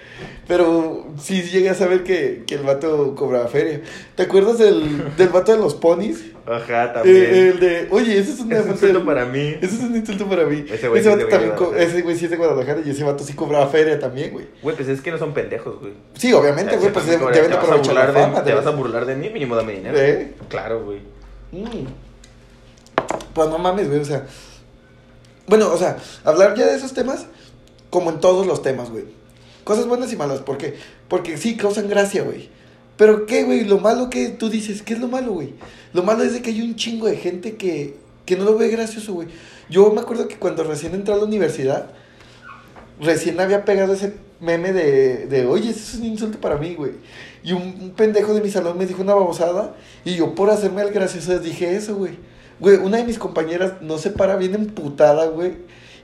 [0.46, 3.80] Pero sí llegué a saber que, que el vato cobraba feria.
[4.16, 6.24] ¿Te acuerdas del, del vato de los ponis?
[6.48, 7.16] Ajá, también.
[7.16, 9.56] Eh, el de, oye, ese es una es un insulto para mí.
[9.60, 10.64] Ese es un insulto para mí.
[10.70, 11.28] Ese güey sí es de vato
[11.66, 14.46] también, ese güey sí es de Guadalajara y ese vato sí cobraba feria también, güey.
[14.62, 15.92] Güey, pues es que no son pendejos, güey.
[16.14, 18.44] Sí, obviamente, güey, pues deben, te de vas a aprovechar la burlar de- fama.
[18.44, 19.98] Te vas a deben- burlar de mí, mínimo dame dinero.
[19.98, 20.32] ¿Eh?
[20.48, 21.00] Claro, güey.
[21.52, 21.86] Mm.
[23.34, 24.26] Pues no mames, güey, o sea.
[25.48, 27.26] Bueno, o sea, hablar ya de esos temas,
[27.90, 29.04] como en todos los temas, güey.
[29.64, 30.76] Cosas buenas y malas, ¿por qué?
[31.08, 32.50] Porque sí, causan gracia, güey.
[32.96, 35.54] Pero qué, güey, lo malo que tú dices, ¿qué es lo malo, güey?
[35.92, 38.68] Lo malo es de que hay un chingo de gente que, que no lo ve
[38.68, 39.28] gracioso, güey.
[39.70, 41.90] Yo me acuerdo que cuando recién entré a la universidad,
[43.00, 46.92] recién había pegado ese meme de, de oye, eso es un insulto para mí, güey.
[47.42, 50.82] Y un, un pendejo de mi salón me dijo una babosada y yo por hacerme
[50.82, 52.16] el gracioso dije eso, güey.
[52.60, 55.52] Güey, una de mis compañeras no se para bien emputada, güey,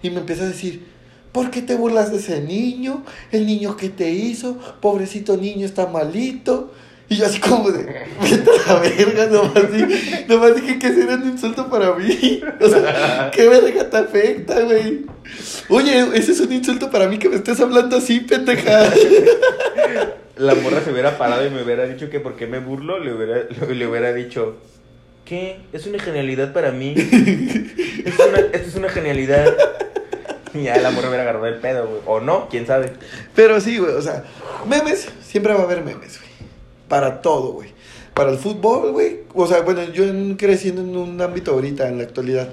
[0.03, 0.85] y me empieza a decir,
[1.33, 3.03] ¿por qué te burlas de ese niño?
[3.33, 6.73] El niño que te hizo, pobrecito niño está malito.
[7.07, 7.83] Y yo así como de,
[8.23, 12.41] vete a la verga, nomás, di- nomás dije que ese era un insulto para mí.
[12.61, 15.05] O sea, ¿qué verga te afecta, güey?
[15.69, 18.91] Oye, ese es un insulto para mí que me estés hablando así, pendeja.
[20.37, 23.13] La morra se hubiera parado y me hubiera dicho que por qué me burlo, le
[23.15, 24.57] hubiera, le hubiera dicho,
[25.25, 25.59] ¿qué?
[25.73, 26.95] Es una genialidad para mí.
[28.05, 29.47] Es una, esto es una genialidad.
[30.53, 32.01] Ya la morra hubiera agarrado el pedo, güey.
[32.07, 32.93] O no, quién sabe.
[33.35, 34.25] Pero sí, güey, o sea,
[34.69, 36.31] memes, siempre va a haber memes, güey.
[36.87, 37.71] Para todo, güey.
[38.13, 39.21] Para el fútbol, güey.
[39.35, 42.51] O sea, bueno, yo en- creciendo en un ámbito ahorita, en la actualidad,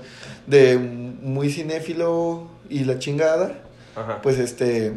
[0.48, 3.60] de muy cinéfilo y la chingada,
[3.96, 4.22] Ajá.
[4.22, 4.94] pues este,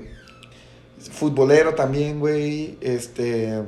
[1.12, 2.78] futbolero también, güey.
[2.80, 3.60] Este,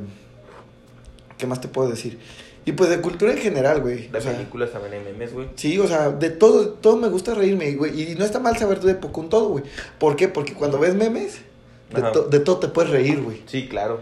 [1.36, 2.18] ¿qué más te puedo decir?
[2.66, 4.08] Y pues de cultura en general, güey.
[4.08, 5.46] de O sea, películas también hay memes, güey.
[5.54, 7.98] Sí, o sea, de todo, todo me gusta reírme, güey.
[8.12, 9.64] Y no está mal saber de poco un todo, güey.
[9.98, 10.26] ¿Por qué?
[10.28, 11.38] Porque cuando ves memes,
[11.94, 13.40] de, to- de todo te puedes reír, güey.
[13.46, 14.00] Sí, claro.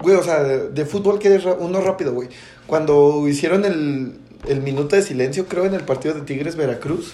[0.00, 2.28] Güey, o sea, de, de fútbol que es uno rápido, güey.
[2.68, 4.14] Cuando hicieron el,
[4.48, 7.12] el minuto de silencio, creo, en el partido de Tigres Veracruz,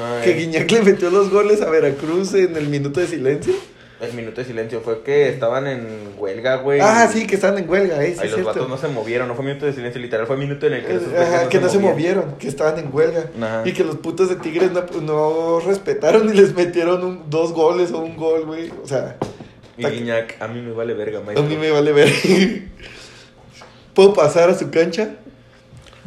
[0.00, 3.54] Ay, que Guiñac le metió los goles a Veracruz en el minuto de silencio.
[3.98, 5.86] El minuto de silencio fue que estaban en
[6.18, 6.80] huelga, güey.
[6.82, 8.44] Ah, sí, que estaban en huelga, eh, sí, los cierto.
[8.44, 10.92] vatos no se movieron, no fue minuto de silencio literal, fue minuto en el que
[10.94, 13.30] los Eh, Ajá, que no se movieron, que estaban en huelga.
[13.40, 13.62] Ajá.
[13.64, 17.90] Y que los putos de Tigres no, no respetaron y les metieron un- dos goles
[17.92, 18.70] o un gol, güey.
[18.82, 19.16] O sea,
[19.78, 21.46] Y Guiñac, a mí me vale verga, a maestro.
[21.48, 22.08] mí me vale ver.
[23.94, 25.14] ¿Puedo pasar a su cancha?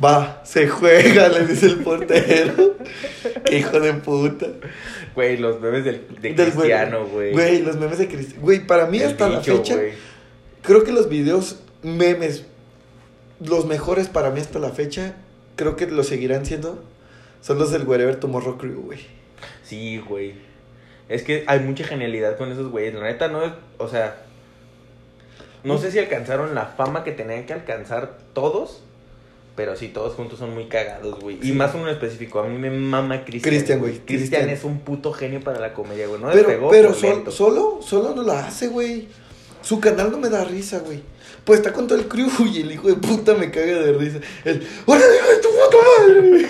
[0.03, 2.75] Va, se juega, le dice el portero.
[3.45, 4.45] Qué hijo de puta.
[5.15, 7.31] Güey, los memes del, de Del Cristiano, güey.
[7.31, 8.41] Güey, los memes de Cristiano.
[8.41, 9.77] Güey, para mí El hasta la fecha,
[10.61, 12.45] creo que los videos memes,
[13.39, 15.15] los mejores para mí hasta la fecha,
[15.55, 16.83] creo que lo seguirán siendo,
[17.41, 18.99] son los del Wherever Tomorrow Crew, güey.
[19.63, 20.33] Sí, güey.
[21.07, 22.93] Es que hay mucha genialidad con esos güeyes.
[22.93, 24.23] La neta no es, o sea,
[25.63, 28.83] no sé si alcanzaron la fama que tenían que alcanzar todos,
[29.59, 31.37] pero sí, todos juntos son muy cagados, güey.
[31.43, 33.53] Y más uno en específico, a mí me mama Cristian.
[33.53, 36.21] Cristian, güey, Cristian es un puto genio para la comedia, güey.
[36.21, 39.09] No Pero, despegó pero sol- solo, solo no la hace, güey.
[39.61, 41.01] Su canal no me da risa, güey.
[41.43, 44.19] Pues está con todo el crew y el hijo de puta me caga de risa.
[44.45, 46.47] El, ¡Hola, hijo de tu puta madre!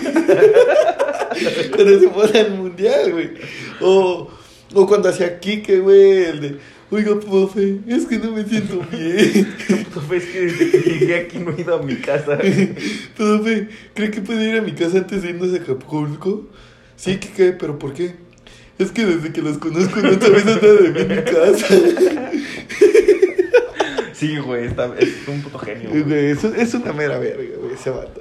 [1.74, 3.30] cuando se pone al mundial, güey.
[3.80, 4.28] O,
[4.72, 6.58] o cuando hacía Kike, güey, el de,
[6.90, 9.46] oiga, profe, es que no me siento bien.
[9.92, 12.38] Profe, es que desde que llegué aquí no he ido a mi casa.
[13.16, 16.48] profe, ¿cree que puede ir a mi casa antes de irnos a Acapulco?
[16.96, 18.14] Sí, Kike, pero ¿por qué?
[18.78, 21.66] Es que desde que los conozco no sabes nada de mí en mi casa.
[24.12, 25.88] Sí, güey, está- es un puto genio.
[26.04, 26.30] güey.
[26.32, 28.20] Es una mera verga, güey, ese vato.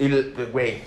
[0.00, 0.08] Y,
[0.50, 0.78] güey,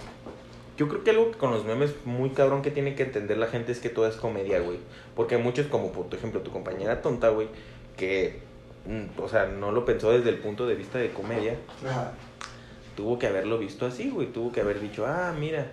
[0.77, 3.47] yo creo que algo que con los memes muy cabrón que tiene que entender la
[3.47, 4.77] gente es que todo es comedia, güey.
[5.15, 7.47] Porque hay muchos, como por ejemplo tu compañera tonta, güey,
[7.97, 8.39] que,
[8.85, 11.55] mm, o sea, no lo pensó desde el punto de vista de comedia.
[11.83, 12.13] Ajá.
[12.95, 14.27] Tuvo que haberlo visto así, güey.
[14.27, 15.71] Tuvo que haber dicho, ah, mira,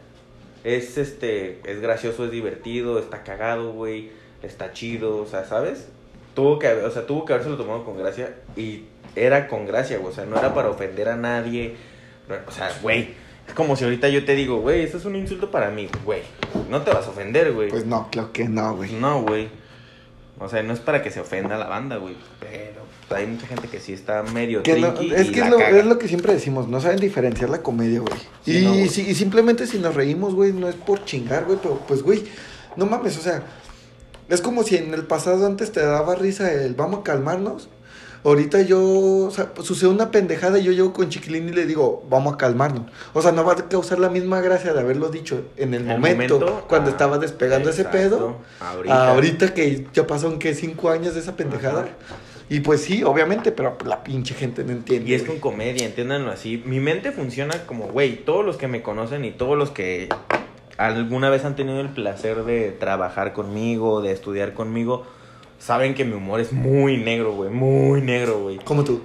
[0.64, 4.10] es este, es gracioso, es divertido, está cagado, güey,
[4.42, 5.88] está chido, o sea, ¿sabes?
[6.34, 9.66] Tuvo que haber, o sea, tuvo que haberse lo tomado con gracia y era con
[9.66, 10.10] gracia, güey.
[10.10, 11.76] O sea, no era para ofender a nadie.
[12.48, 13.14] O sea, güey,
[13.48, 16.22] es como si ahorita yo te digo, güey, eso es un insulto para mí, güey.
[16.70, 17.68] No te vas a ofender, güey.
[17.70, 18.92] Pues no, claro que no, güey.
[18.92, 19.48] No, güey.
[20.38, 22.16] O sea, no es para que se ofenda la banda, güey.
[22.40, 25.50] Pero hay mucha gente que sí está medio Que no- es y que la es
[25.52, 25.78] lo, caga.
[25.78, 28.14] es lo que siempre decimos, no saben diferenciar la comedia, güey.
[28.44, 31.58] Sí, y, no, si- y simplemente si nos reímos, güey, no es por chingar, güey,
[31.62, 32.24] pero pues, güey,
[32.76, 33.42] no mames, o sea,
[34.28, 37.68] es como si en el pasado antes te daba risa el vamos a calmarnos.
[38.24, 38.82] Ahorita yo,
[39.26, 42.34] o sea, pues, sucede una pendejada y yo llego con Chiquilín y le digo, vamos
[42.34, 42.90] a calmarnos.
[43.12, 45.90] O sea, no va a causar la misma gracia de haberlo dicho en el, En
[45.90, 48.38] el momento, momento, cuando ah, estaba despegando ese pedo.
[48.60, 49.10] Ahorita.
[49.10, 49.54] Ahorita.
[49.54, 51.82] que ya pasaron, que Cinco años de esa pendejada.
[51.82, 51.90] Ajá.
[52.48, 55.10] Y pues sí, obviamente, pero la pinche gente no entiende.
[55.10, 56.62] Y es con comedia, entiéndanlo así.
[56.66, 60.08] Mi mente funciona como, güey, todos los que me conocen y todos los que
[60.76, 65.06] alguna vez han tenido el placer de trabajar conmigo, de estudiar conmigo,
[65.64, 68.58] saben que mi humor es muy negro, güey, muy negro, güey.
[68.58, 69.02] Como tú.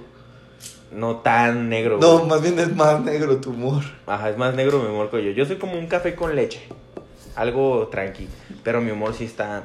[0.92, 2.28] No tan negro, No, güey.
[2.28, 3.82] más bien es más negro tu humor.
[4.06, 5.30] Ajá, es más negro mi humor que yo.
[5.30, 6.60] Yo soy como un café con leche.
[7.36, 8.28] Algo tranqui.
[8.62, 9.62] Pero mi humor sí está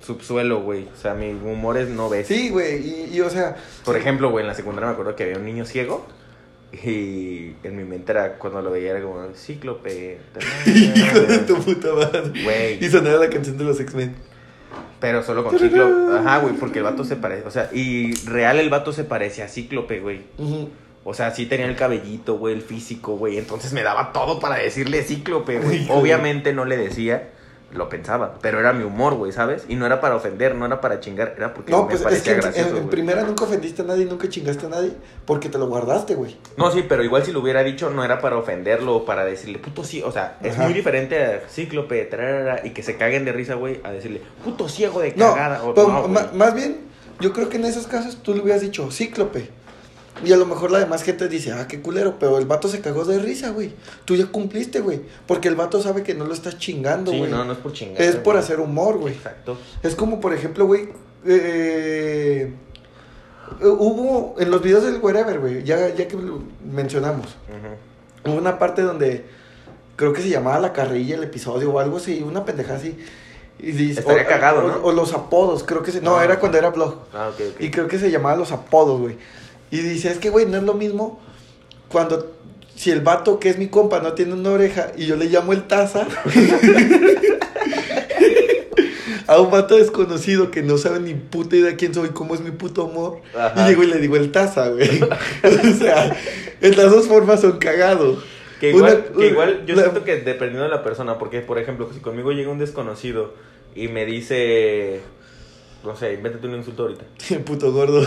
[0.00, 0.88] subsuelo, güey.
[0.92, 2.26] O sea, mi humor es no ves.
[2.26, 5.24] Sí, güey, y, y, o sea, Por ejemplo, güey, en la secundaria me acuerdo que
[5.24, 6.06] había un niño ciego.
[6.72, 10.18] Y en mi mente era cuando lo veía era como cíclope.
[10.66, 12.42] hijo de tu puta madre.
[12.42, 12.84] Güey.
[12.84, 14.14] Y sonaba la canción de los X-Men.
[15.00, 16.18] Pero solo con cíclope.
[16.18, 17.46] Ajá, güey, porque el vato se parece.
[17.46, 20.22] O sea, y real el vato se parece a cíclope, güey.
[21.04, 23.38] O sea, sí tenía el cabellito, güey, el físico, güey.
[23.38, 25.86] Entonces me daba todo para decirle cíclope, güey.
[25.90, 27.30] Obviamente no le decía,
[27.72, 28.38] lo pensaba.
[28.40, 29.64] Pero era mi humor, güey, ¿sabes?
[29.68, 32.04] Y no era para ofender, no era para chingar, era porque No, me pues es
[32.04, 32.70] parecía que en, gracioso.
[32.70, 34.92] en- en primera nunca ofendiste a nadie, nunca chingaste a nadie,
[35.26, 36.36] porque te lo guardaste, güey.
[36.56, 39.58] No, sí, pero igual si lo hubiera dicho no era para ofenderlo o para decirle
[39.58, 40.02] puto sí.
[40.02, 40.64] O sea, es Ajá.
[40.64, 42.08] muy diferente a cíclope,
[42.64, 45.62] y que se caguen de risa, güey, a decirle puto ciego de No, cagada.
[45.62, 46.08] o, no, güey.
[46.12, 46.78] ma- más bien,
[47.20, 49.50] yo creo que en esos casos tú le hubieras dicho cíclope.
[50.24, 52.80] Y a lo mejor la demás gente dice, ah, qué culero, pero el vato se
[52.80, 53.72] cagó de risa, güey.
[54.04, 55.00] Tú ya cumpliste, güey.
[55.26, 57.30] Porque el vato sabe que no lo estás chingando, Sí, güey.
[57.30, 58.02] no, no es por chingar.
[58.02, 59.14] es por hacer humor, güey.
[59.14, 59.56] Exacto.
[59.82, 60.88] Es como, por ejemplo, güey,
[61.26, 62.52] eh,
[63.60, 67.26] eh, hubo en los videos del Wherever, güey, ya, ya que lo mencionamos,
[68.24, 69.24] hubo una parte donde
[69.96, 72.96] creo que se llamaba La Carrilla el episodio o algo así, una pendeja así.
[73.60, 74.76] Y dice, Estaría o, cagado, o- ¿no?
[74.84, 76.24] o los apodos, creo que se, no, Ah.
[76.24, 76.94] era cuando era blog.
[77.12, 77.60] Ah, ok, ok.
[77.60, 79.16] Y creo que se llamaba los apodos, güey.
[79.70, 81.20] Y dice, es que, güey, no es lo mismo
[81.88, 82.32] cuando,
[82.74, 85.52] si el vato que es mi compa no tiene una oreja y yo le llamo
[85.52, 86.06] el taza.
[89.26, 92.50] a un vato desconocido que no sabe ni puta idea quién soy, cómo es mi
[92.50, 93.20] puto amor.
[93.36, 93.66] Ajá.
[93.66, 95.02] Y llego y le digo el taza, güey.
[95.02, 96.16] o sea,
[96.62, 98.24] en las dos formas son cagados.
[98.58, 101.58] Que igual, Una- que igual yo la- siento que dependiendo de la persona, porque por
[101.58, 103.34] ejemplo, si conmigo llega un desconocido
[103.74, 105.00] y me dice,
[105.84, 107.04] no sé, invéntate un insulto ahorita.
[107.30, 108.06] El puto gordo.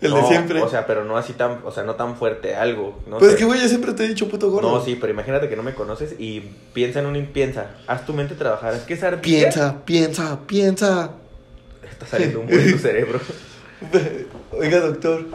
[0.00, 0.60] El de siempre.
[0.60, 3.00] O sea, pero no así tan, o sea, no tan fuerte, algo.
[3.06, 3.34] No pues sé.
[3.34, 4.70] es que, güey, yo siempre te he dicho puto gordo.
[4.70, 6.40] No, sí, pero imagínate que no me conoces y
[6.72, 9.22] piensa en un piensa, haz tu mente trabajar, es que es ardilla.
[9.22, 11.10] Piensa, piensa, piensa.
[11.90, 13.20] Está saliendo un en tu cerebro.
[14.52, 15.26] Oiga, doctor,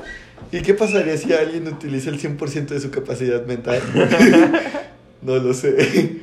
[0.52, 3.82] ¿y qué pasaría si alguien utiliza el 100% de su capacidad mental?
[5.21, 6.21] no lo sé.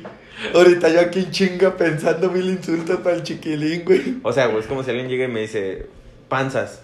[0.53, 4.17] Ahorita yo aquí chinga pensando mil insultos para el chiquilín, güey.
[4.23, 5.87] O sea, güey, es como si alguien llega y me dice,
[6.29, 6.81] panzas.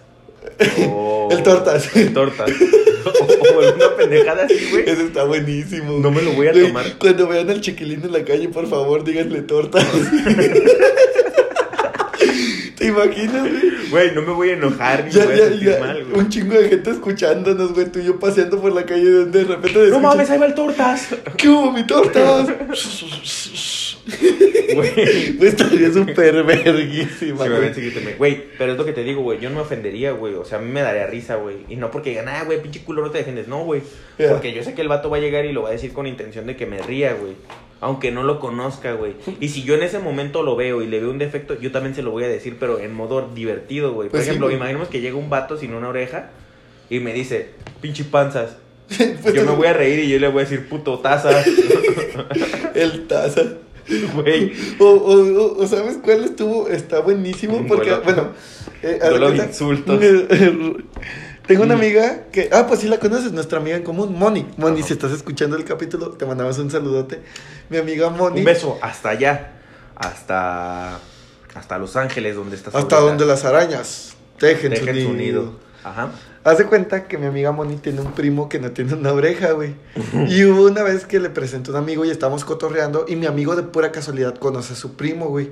[0.89, 1.29] O...
[1.31, 1.95] El tortas.
[1.95, 2.49] El tortas.
[3.05, 4.84] o, o alguna pendejada así, güey.
[4.89, 5.99] Eso está buenísimo.
[5.99, 6.86] No me lo voy a Güey, tomar.
[6.99, 9.86] Cuando vean al chiquilín en la calle, por favor, díganle tortas.
[12.77, 13.89] ¿Te imaginas, güey?
[13.89, 15.79] Güey, no me voy a enojar ni Ya, me voy ya, a sentir ya.
[15.79, 16.19] mal, güey.
[16.19, 17.91] Un chingo de gente escuchándonos, güey.
[17.91, 19.73] Tú y yo paseando por la calle donde de repente.
[19.79, 21.08] No escuchas, mames, ahí va el tortas.
[21.38, 22.47] ¿Qué hubo, mi tortas?
[24.06, 25.36] Güey.
[25.38, 27.48] Güey, estaría súper Si verguísima,
[28.18, 28.44] güey.
[28.58, 29.39] pero es lo que te digo, güey.
[29.39, 30.34] Yo no me ofendería, güey.
[30.36, 31.58] O sea, a mí me daría risa, güey.
[31.70, 33.48] Y no porque digan, ah, güey, pinche culo, no te defiendes.
[33.48, 33.82] No, güey.
[34.30, 36.08] Porque yo sé que el vato va a llegar y lo va a decir con
[36.08, 37.34] intención de que me ría, güey.
[37.82, 39.13] Aunque no lo conozca, güey.
[39.39, 41.94] Y si yo en ese momento lo veo y le veo un defecto, yo también
[41.94, 44.10] se lo voy a decir, pero en modo divertido, güey.
[44.10, 46.30] Por Pues ejemplo, imaginemos que llega un vato sin una oreja
[46.89, 47.50] y me dice,
[47.82, 48.58] pinche panzas.
[49.22, 51.44] Pues Yo me voy a reír y yo le voy a decir, puto taza.
[52.76, 53.41] El taza.
[54.15, 54.54] Güey.
[54.80, 56.67] O, o, o- o ¿sabes cuál estuvo?
[56.69, 58.04] Está buenísimo Un porque, duelo.
[58.04, 58.30] bueno...
[58.82, 60.00] eh, Duelo de insultos.
[61.48, 61.80] Tengo una Mm.
[61.80, 62.50] amiga que...
[62.52, 64.48] Ah, pues sí la conoces, nuestra amiga en común, Moni.
[64.58, 67.21] Moni, si estás escuchando el capítulo, te mandamos un saludote.
[67.69, 68.39] Mi amiga Moni.
[68.39, 69.52] Un beso hasta allá.
[69.95, 71.00] Hasta.
[71.54, 72.74] Hasta Los Ángeles, donde estás.
[72.74, 75.54] Hasta donde las arañas tejen, su Dejen su nido.
[75.84, 76.10] Ajá.
[76.45, 79.53] Haz de cuenta que mi amiga Moni tiene un primo que no tiene una oreja,
[79.53, 79.73] güey.
[80.29, 83.55] y hubo una vez que le presentó un amigo y estábamos cotorreando y mi amigo
[83.55, 85.49] de pura casualidad conoce a su primo, güey.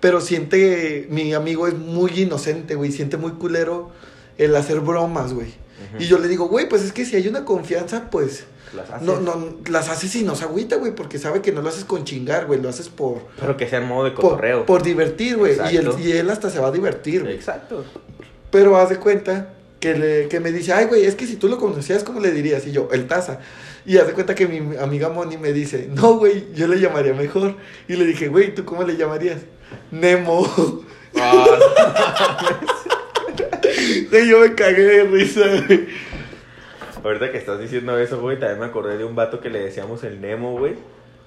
[0.00, 3.90] Pero siente, mi amigo es muy inocente, güey, siente muy culero
[4.36, 5.54] el hacer bromas, güey.
[6.00, 9.06] Y yo le digo, güey, pues es que si hay una confianza, pues Las haces.
[9.06, 11.84] no, no, las haces y no se agüita, güey, porque sabe que no lo haces
[11.84, 14.66] con chingar, güey, lo haces por, Pero que sea en modo de por, cotorreo.
[14.66, 15.56] por divertir, güey.
[15.72, 17.34] Y él, y él hasta se va a divertir, güey.
[17.36, 17.84] Exacto.
[18.50, 21.48] Pero haz de cuenta que, le, que me dice, ay, güey, es que si tú
[21.48, 22.64] lo conocías, ¿cómo le dirías?
[22.68, 23.40] Y yo, el taza.
[23.84, 27.14] Y haz de cuenta que mi amiga Moni me dice, no, güey, yo le llamaría
[27.14, 27.56] mejor.
[27.88, 29.40] Y le dije, güey, ¿tú cómo le llamarías?
[29.90, 30.46] Nemo.
[31.18, 31.44] Ah,
[34.12, 35.88] y yo me cagué de risa, güey.
[37.02, 40.04] Ahorita que estás diciendo eso, güey, también me acordé de un vato que le decíamos
[40.04, 40.74] el Nemo, güey.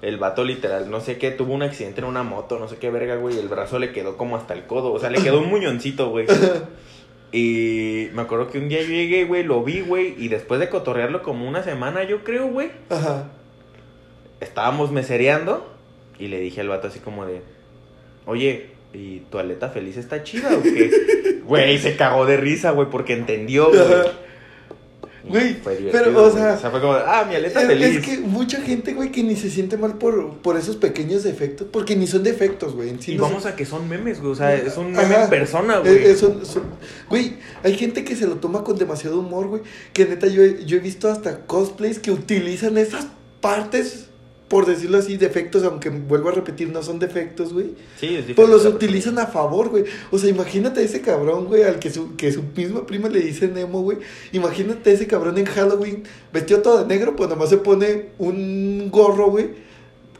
[0.00, 2.90] El vato literal, no sé qué, tuvo un accidente en una moto, no sé qué
[2.90, 5.40] verga, güey, y el brazo le quedó como hasta el codo, o sea, le quedó
[5.40, 6.26] un muñoncito, güey.
[7.36, 10.70] Y me acuerdo que un día yo llegué, güey, lo vi, güey, y después de
[10.70, 13.28] cotorrearlo como una semana, yo creo, güey, Ajá.
[14.40, 15.70] estábamos mesereando
[16.18, 17.42] y le dije al vato así como de,
[18.24, 20.90] oye, ¿y tu aleta feliz está chida o qué?
[21.46, 23.82] Güey, se cagó de risa, güey, porque entendió, güey.
[25.28, 25.56] Güey,
[25.90, 26.32] pero, o güey.
[26.32, 27.96] sea, fue como, ah, mi aleta Es, feliz.
[27.96, 31.66] es que mucha gente, güey, que ni se siente mal por, por esos pequeños defectos,
[31.70, 32.90] porque ni son defectos, güey.
[32.90, 34.32] en sí y no vamos son- a que son memes, güey.
[34.32, 35.24] O sea, es un meme Ajá.
[35.24, 36.04] en persona, Eh, güey.
[36.06, 36.64] eh, son- son-
[37.08, 39.62] Güey, hay gente que se lo toma con demasiado humor, güey.
[39.92, 43.06] Que neta, yo he, yo he visto hasta cosplays que utilizan esas
[43.40, 44.05] partes,
[44.48, 47.72] por decirlo así, defectos, aunque vuelvo a repetir, no son defectos, güey.
[47.98, 48.34] Sí, es.
[48.34, 49.84] Pues los utilizan a favor, güey.
[50.12, 53.20] O sea, imagínate a ese cabrón, güey, al que su, que su misma prima le
[53.20, 53.98] dice Nemo, güey.
[54.32, 58.88] Imagínate a ese cabrón en Halloween, vestido todo de negro, pues nomás se pone un
[58.90, 59.65] gorro, güey.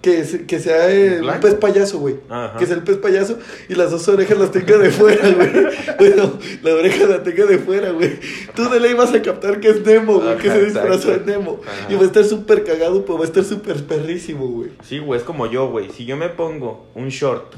[0.06, 2.14] Que, se- que sea eh, un pez payaso, güey.
[2.28, 2.56] Ajá.
[2.56, 5.50] Que sea el pez payaso y las dos orejas las tenga de fuera, güey.
[5.98, 8.20] Bueno, la oreja la tenga de fuera, güey.
[8.54, 10.36] Tú de ley vas a captar que es Nemo, güey.
[10.36, 11.24] Que se disfrazó de.
[11.26, 11.60] Nemo.
[11.66, 11.92] Ajá.
[11.92, 14.70] Y va a estar súper cagado, pues va a estar súper perrísimo, güey.
[14.84, 15.90] Sí, güey, es como yo, güey.
[15.90, 17.52] Si yo me pongo un short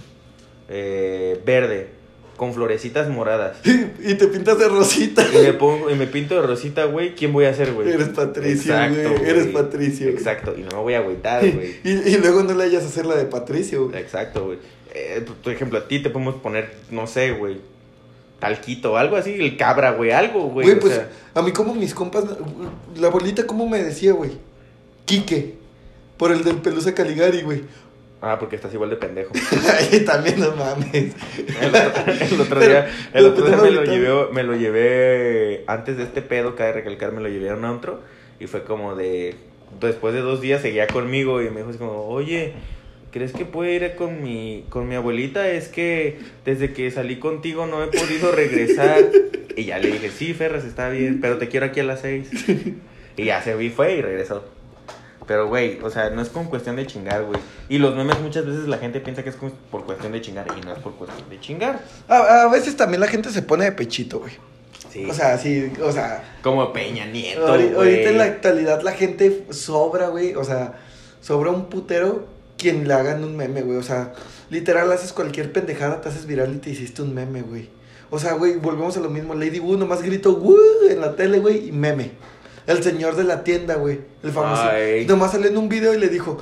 [0.70, 1.88] eh, verde
[2.38, 3.58] con florecitas moradas
[4.02, 5.26] Y te pintas de rosita.
[5.34, 7.90] y me pongo y me pinto de rosita, güey, ¿quién voy a ser, güey?
[7.90, 9.30] Eres Patricio, Exacto, güey.
[9.30, 10.08] Eres Patricio.
[10.08, 11.74] Exacto, y no me voy a agüitar, güey.
[11.84, 14.00] Y, y luego no le hayas a hacer la de Patricio, güey.
[14.00, 14.58] Exacto, güey.
[14.94, 17.58] Eh, por ejemplo, a ti te podemos poner, no sé, güey,
[18.38, 20.66] talquito, algo así, el cabra, güey, algo, güey.
[20.66, 22.24] Güey, pues sea, a mí como mis compas,
[22.96, 24.30] la bolita como me decía, güey.
[25.04, 25.56] Quique.
[26.16, 27.62] Por el del Pelusa Caligari, güey.
[28.20, 29.32] Ah, porque estás igual de pendejo.
[29.92, 31.14] Ay, también no mames.
[31.60, 35.64] El otro, el otro Pero- día, el otro día me lo llevé, me lo llevé
[35.66, 38.00] antes de este pedo, cabe recalcar, me lo llevé a un antro
[38.40, 39.34] y fue como de,
[39.80, 42.52] después de dos días seguía conmigo y me dijo así como, oye,
[43.10, 45.48] ¿crees que puedo ir con mi, con mi abuelita?
[45.48, 48.98] Es que desde que salí contigo no he podido regresar.
[49.56, 52.28] Y ya le dije, sí, Ferras, está bien, pero te quiero aquí a las seis.
[53.16, 54.44] Y ya se vi, fue y regresó.
[55.28, 57.38] Pero, güey, o sea, no es con cuestión de chingar, güey.
[57.68, 59.36] Y los memes muchas veces la gente piensa que es
[59.70, 61.80] por cuestión de chingar y no es por cuestión de chingar.
[62.08, 64.32] A, a veces también la gente se pone de pechito, güey.
[64.90, 65.04] Sí.
[65.04, 66.24] O sea, sí, o sea.
[66.42, 67.74] como Peña Nieto, güey.
[67.74, 70.34] ahorita en la actualidad la gente sobra, güey.
[70.34, 70.78] O sea,
[71.20, 73.76] sobra un putero quien le hagan un meme, güey.
[73.76, 74.14] O sea,
[74.48, 77.68] literal haces cualquier pendejada, te haces viral y te hiciste un meme, güey.
[78.10, 79.34] O sea, güey, volvemos a lo mismo.
[79.34, 80.56] Lady Wu nomás gritó Wu
[80.88, 82.12] en la tele, güey, y meme.
[82.68, 83.98] El señor de la tienda, güey.
[84.22, 84.62] El famoso.
[84.70, 85.04] Ay.
[85.06, 86.38] Nomás salió en un video y le dijo,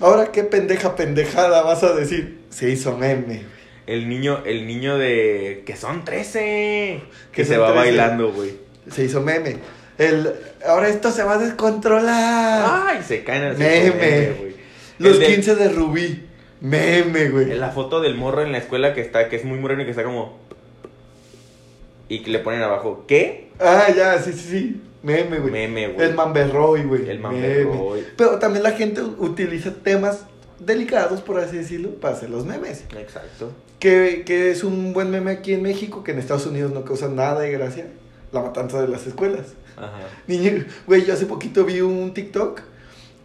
[0.00, 2.38] ahora qué pendeja pendejada vas a decir.
[2.48, 3.42] Se hizo meme.
[3.86, 5.62] El niño, el niño de...
[5.66, 7.00] Que son 13.
[7.32, 7.78] Que, se va 13.
[7.86, 8.54] bailando, güey.
[8.90, 9.56] Se hizo meme.
[9.98, 10.32] El,
[10.66, 12.86] ahora esto se va a descontrolar.
[12.88, 14.34] Ay, se caen en el Meme.
[14.38, 14.54] güey.
[14.98, 16.24] Los del- 15 de Rubí.
[16.60, 17.46] Meme, güey.
[17.56, 19.90] La foto del morro en la escuela que está, que es muy moreno y que
[19.90, 20.38] está como.
[22.08, 23.48] Y que le ponen abajo, ¿qué?
[23.60, 24.80] Ah, ya, sí, sí, sí.
[25.02, 25.52] Meme, güey.
[25.52, 26.08] Meme, güey.
[26.08, 27.08] El Mamberroy, güey.
[27.08, 27.20] El.
[27.20, 28.04] Mamberroy.
[28.16, 30.24] Pero también la gente utiliza temas
[30.58, 32.84] delicados, por así decirlo, para hacer los memes.
[32.96, 33.52] Exacto.
[33.78, 37.08] Que, que es un buen meme aquí en México, que en Estados Unidos no causa
[37.08, 37.86] nada de gracia.
[38.32, 39.54] La matanza de las escuelas.
[39.76, 40.00] Ajá.
[40.26, 42.60] Niño, güey, yo hace poquito vi un TikTok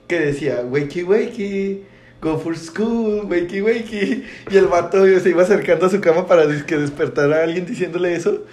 [0.07, 1.83] que decía, wakey, wakey,
[2.21, 4.23] go for school, wakey, wakey.
[4.49, 8.15] Y el vato se iba acercando a su cama para que despertar a alguien diciéndole
[8.15, 8.43] eso.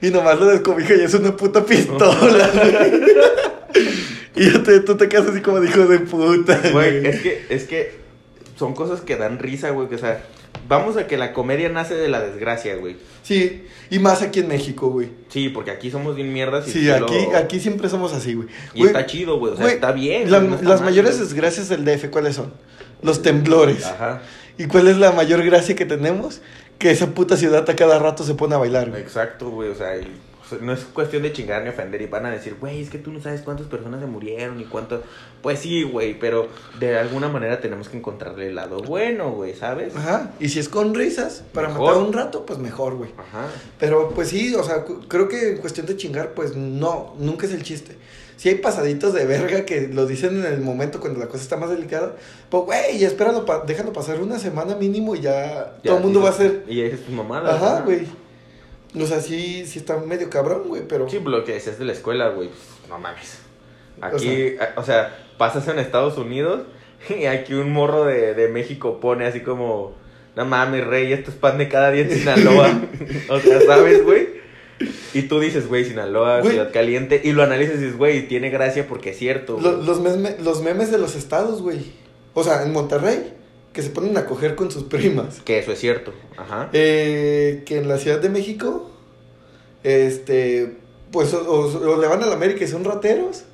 [0.00, 3.02] Y nomás lo descobija y es una puta pistola, güey.
[4.36, 7.46] Y yo te, tú te quedas así como de hijo de puta, Güey, es que,
[7.48, 7.96] es que
[8.56, 9.92] son cosas que dan risa, güey.
[9.92, 10.24] O sea,
[10.68, 12.96] vamos a que la comedia nace de la desgracia, güey.
[13.24, 15.08] Sí, y más aquí en México, güey.
[15.28, 18.48] Sí, porque aquí somos bien mierdas y Sí, aquí, aquí siempre somos así, güey.
[18.74, 19.52] Y Güey, está chido, güey.
[19.54, 20.30] O sea, güey, está bien.
[20.30, 21.24] la- güey, no está las mal, mayores güey.
[21.24, 22.52] desgracias del DF, ¿cuáles son?
[23.02, 23.84] Los temblores.
[23.86, 24.22] Ajá.
[24.56, 26.40] ¿Y cuál es la mayor gracia que tenemos?
[26.78, 29.02] Que esa puta ciudad a cada rato se pone a bailar, güey.
[29.02, 29.70] Exacto, güey.
[29.70, 32.00] O sea, y- o sea, no es cuestión de chingar ni ofender.
[32.00, 34.64] Y van a decir, güey, es que tú no sabes cuántas personas se murieron y
[34.64, 35.00] cuántas.
[35.42, 36.18] Pues sí, güey.
[36.18, 39.94] Pero de alguna manera tenemos que encontrarle el lado bueno, güey, ¿sabes?
[39.96, 40.30] Ajá.
[40.40, 41.94] Y si es con risas, para Mejor.
[41.94, 43.10] matar un rato, pues mejor, güey.
[43.18, 43.46] Ajá.
[43.78, 47.52] Pero pues sí, o sea, creo que en cuestión de chingar, pues no, nunca es
[47.52, 47.96] el chiste.
[48.38, 51.56] Si hay pasaditos de verga que lo dicen en el momento cuando la cosa está
[51.56, 52.14] más delicada,
[52.48, 56.22] pues güey, espéralo, pa- déjalo pasar una semana mínimo y ya, Ya, todo el mundo
[56.22, 56.62] va a ser.
[56.68, 57.54] Y dices tus mamadas.
[57.60, 58.06] Ajá, güey.
[58.98, 61.08] O sea, sí, sí está medio cabrón, güey, pero.
[61.10, 62.48] Sí, lo que decías de la escuela, güey.
[62.48, 63.38] pues, no mames.
[64.00, 66.62] O Aquí, o sea, pasas en Estados Unidos
[67.10, 69.94] y aquí un morro de, de México pone así como,
[70.36, 72.70] no mames, rey, esto es pan de cada día en Sinaloa.
[73.30, 74.37] o sea, ¿sabes, güey?
[75.14, 76.52] Y tú dices, güey, Sinaloa, Güey.
[76.54, 79.58] ciudad caliente, y lo analizas y dices, güey, tiene gracia porque es cierto.
[79.60, 81.80] Lo- los, meme- los memes de los estados, güey.
[82.34, 83.32] O sea, en Monterrey,
[83.72, 85.40] que se ponen a coger con sus primas.
[85.44, 86.12] Que eso es cierto.
[86.36, 86.68] Ajá.
[86.72, 88.90] Eh, que en la Ciudad de México,
[89.82, 90.76] este,
[91.10, 93.44] pues o, o- o le van a la América y son rateros,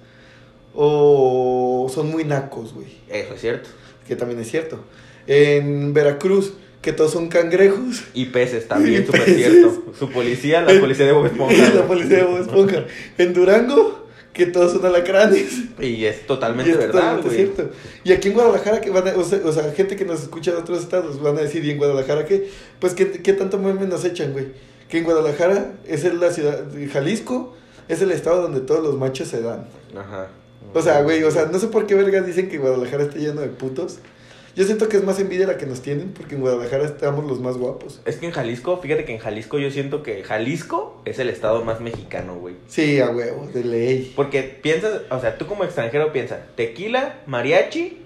[0.74, 2.88] o son muy nacos, güey.
[3.08, 3.68] Eso es cierto.
[4.06, 4.78] Que también es cierto.
[5.26, 6.54] En Veracruz,
[6.84, 8.04] que todos son cangrejos.
[8.12, 9.84] Y peces también, súper cierto.
[9.98, 11.70] Su policía, la policía de Bob Esponja.
[11.74, 12.84] la policía de Bob Esponja.
[13.16, 15.62] En Durango, que todos son alacranes.
[15.80, 17.36] Y es Y totalmente es verdad, totalmente güey.
[17.36, 17.70] cierto.
[18.04, 20.50] Y aquí en Guadalajara, que van a, o, sea, o sea, gente que nos escucha
[20.50, 22.50] de otros estados, van a decir, ¿y en Guadalajara qué?
[22.80, 24.48] Pues, ¿qué, qué tanto meme nos echan, güey?
[24.90, 27.56] Que en Guadalajara es la ciudad, Jalisco
[27.88, 29.66] es el estado donde todos los machos se dan.
[29.96, 30.28] Ajá.
[30.74, 33.40] O sea, güey, o sea, no sé por qué vergas dicen que Guadalajara está lleno
[33.40, 34.00] de putos.
[34.56, 37.40] Yo siento que es más envidia la que nos tienen, porque en Guadalajara estamos los
[37.40, 38.00] más guapos.
[38.04, 41.64] Es que en Jalisco, fíjate que en Jalisco yo siento que Jalisco es el estado
[41.64, 42.54] más mexicano, güey.
[42.68, 44.12] Sí, a huevo, de ley.
[44.14, 47.98] Porque piensas, o sea, tú como extranjero piensas tequila, mariachi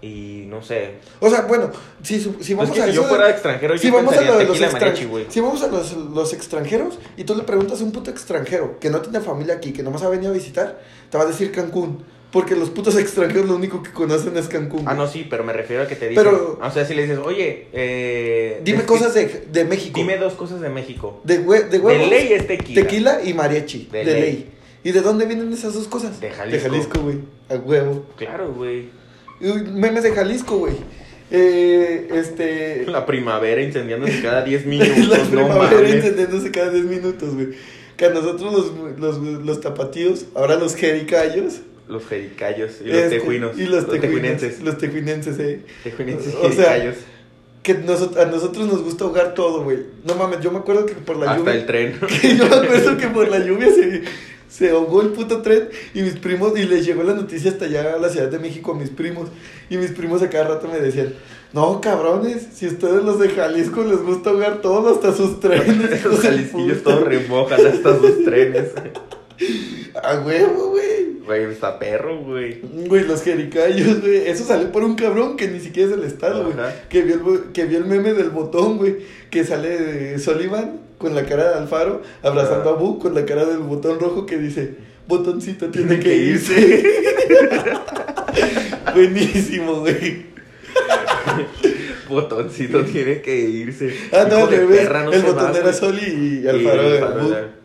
[0.00, 0.92] y no sé.
[1.18, 1.72] O sea, bueno,
[2.04, 4.38] si, si Pues vamos que a si de- extranjero, yo Si vamos a pensaría lo
[4.38, 5.26] de los tequila, mariachi, extranjeros, güey.
[5.28, 8.90] si vamos a los, los extranjeros y tú le preguntas a un puto extranjero que
[8.90, 10.78] no tiene familia aquí, que nomás ha venido a visitar,
[11.10, 12.04] te va a decir Cancún.
[12.30, 14.82] Porque los putos extranjeros lo único que conocen es Cancún.
[14.86, 16.22] Ah, no, sí, pero me refiero a que te dicen.
[16.24, 19.98] Pero- o sea, si le dices, oye, eh, Dime cosas de, de México.
[19.98, 21.22] Dime dos cosas de México.
[21.24, 22.08] de, hue- de De huevos.
[22.10, 22.82] ley es tequila.
[22.82, 23.88] Tequila y mariachi.
[23.90, 24.20] De De, ley.
[24.20, 24.50] ley.
[24.84, 26.20] ¿Y de dónde vienen esas dos cosas?
[26.20, 26.64] De Jalisco.
[26.64, 27.18] De Jalisco, güey.
[27.48, 28.04] A huevo.
[28.16, 28.90] Claro, güey.
[29.40, 30.74] Memes de Jalisco, güey.
[31.30, 32.84] Eh, este.
[32.86, 35.94] La primavera incendiándose cada 10 minutos, la no primavera mames.
[35.94, 37.48] encendiéndose cada 10 minutos, güey.
[37.96, 41.60] Que a nosotros los, los, los tapatíos, ahora los jericayos.
[41.88, 43.58] Los jericayos y los tejuinos.
[43.58, 44.60] Y los, tejuinenses.
[44.60, 45.62] Los tejuinenses, eh.
[45.82, 46.96] Tejuinenses y O sea, jericayos.
[47.62, 49.78] Que nos- a nosotros nos gusta ahogar todo, güey.
[50.04, 51.54] No mames, yo me acuerdo que por la Hasta lluvia.
[51.54, 51.98] el tren.
[52.22, 54.02] que yo me acuerdo que por la lluvia se,
[54.48, 57.94] se ahogó el puto tren y mis primos, y les llegó la noticia hasta allá
[57.94, 59.28] a la Ciudad de México a mis primos.
[59.70, 61.14] Y mis primos a cada rato me decían,
[61.52, 65.90] no, cabrones, si ustedes los de Jalisco les gusta ahogar todo, hasta sus trenes.
[65.90, 66.90] De jalisquillos puta".
[66.96, 68.68] todos remojan hasta sus trenes.
[70.02, 71.07] A huevo, güey.
[71.28, 72.58] Güey, está perro, güey.
[72.86, 74.28] Güey, los jericayos, güey.
[74.28, 76.56] Eso salió por un cabrón que ni siquiera es el estado, güey.
[76.88, 78.96] Que vio, el, que vio el meme del botón, güey.
[79.28, 83.44] Que sale de Sullivan con la cara de Alfaro, abrazando a Bu con la cara
[83.44, 84.76] del botón rojo que dice,
[85.06, 86.82] botoncito tiene que irse.
[88.94, 90.28] Buenísimo, güey.
[92.08, 93.94] Botoncito tiene que irse.
[94.12, 94.80] Ah, no, revés.
[94.80, 95.74] perra, no el botón va, era.
[95.74, 97.57] Soli y Y Alfaro era Alfaro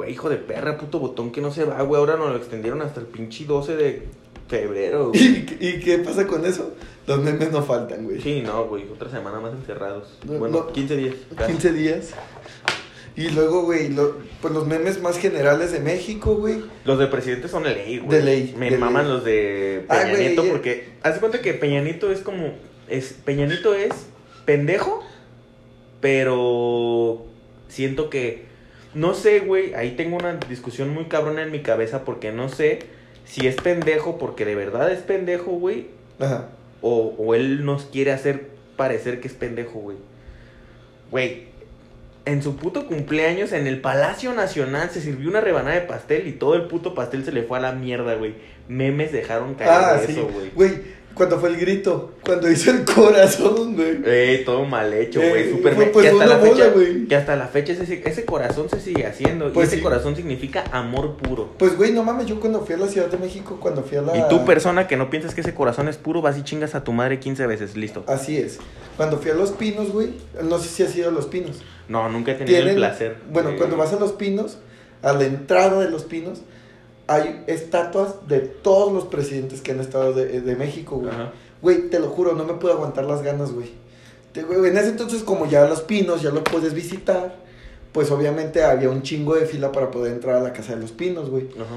[0.00, 1.98] Güey, hijo de perra, puto botón que no se va, güey.
[2.00, 4.02] Ahora nos lo extendieron hasta el pinche 12 de
[4.48, 5.20] febrero, güey.
[5.22, 6.72] ¿Y, ¿Y qué pasa con eso?
[7.06, 8.20] Los memes no faltan, güey.
[8.20, 8.84] Sí, no, güey.
[8.90, 10.18] Otra semana más encerrados.
[10.24, 10.72] No, bueno, no.
[10.72, 11.14] 15 días.
[11.36, 11.52] casi.
[11.52, 12.10] 15 días.
[13.16, 16.62] Y luego, güey, lo- pues los memes más generales de México, güey.
[16.86, 18.18] Los de presidente son de ley, güey.
[18.18, 19.12] De ley, Me de maman ley.
[19.12, 20.88] los de Ay, Peña Nieto porque.
[21.02, 22.54] Haz cuenta que Peña Nieto es como.
[22.88, 23.90] Es, Peña Nieto es
[24.46, 25.02] pendejo,
[26.00, 27.24] pero
[27.68, 28.48] siento que.
[28.94, 29.74] No sé, güey.
[29.74, 32.80] Ahí tengo una discusión muy cabrona en mi cabeza porque no sé
[33.24, 35.86] si es pendejo porque de verdad es pendejo, güey.
[36.18, 36.48] Ajá.
[36.82, 39.96] O, o él nos quiere hacer parecer que es pendejo, güey.
[41.10, 41.44] Güey,
[42.24, 46.32] en su puto cumpleaños en el Palacio Nacional se sirvió una rebanada de pastel y
[46.32, 48.34] todo el puto pastel se le fue a la mierda, güey.
[48.68, 50.12] Memes dejaron caer Ah, de sí.
[50.12, 50.50] eso, güey.
[50.54, 50.72] Güey,
[51.14, 53.98] cuando fue el grito, cuando hizo el corazón, güey.
[54.04, 55.50] Eh, todo mal hecho, Eh, güey.
[55.50, 57.06] Súper fue- me- pues que hasta la bola, fecha, güey.
[57.06, 59.52] que hasta la fecha ese, ese corazón se sigue haciendo.
[59.52, 59.82] Pues y ese sí.
[59.82, 61.50] corazón significa amor puro.
[61.58, 64.02] Pues, güey, no mames, yo cuando fui a la Ciudad de México, cuando fui a
[64.02, 64.16] la...
[64.16, 66.84] Y tú, persona que no piensas que ese corazón es puro, vas y chingas a
[66.84, 67.76] tu madre 15 veces.
[67.76, 68.04] Listo.
[68.06, 68.58] Así es.
[68.96, 70.10] Cuando fui a Los Pinos, güey,
[70.42, 71.60] no sé si has ido a Los Pinos.
[71.88, 73.16] No, nunca he tenido el placer.
[73.32, 74.58] Bueno, cuando vas a Los Pinos,
[75.02, 76.42] a la entrada de Los Pinos,
[77.10, 81.10] hay estatuas de todos los presidentes que han estado de, de México, güey.
[81.10, 81.32] Ajá.
[81.60, 83.70] Güey, te lo juro, no me puedo aguantar las ganas, güey.
[84.32, 87.34] Te- güey, En ese entonces, como ya Los Pinos, ya lo puedes visitar,
[87.92, 90.92] pues obviamente había un chingo de fila para poder entrar a la Casa de los
[90.92, 91.48] Pinos, güey.
[91.56, 91.76] Ajá.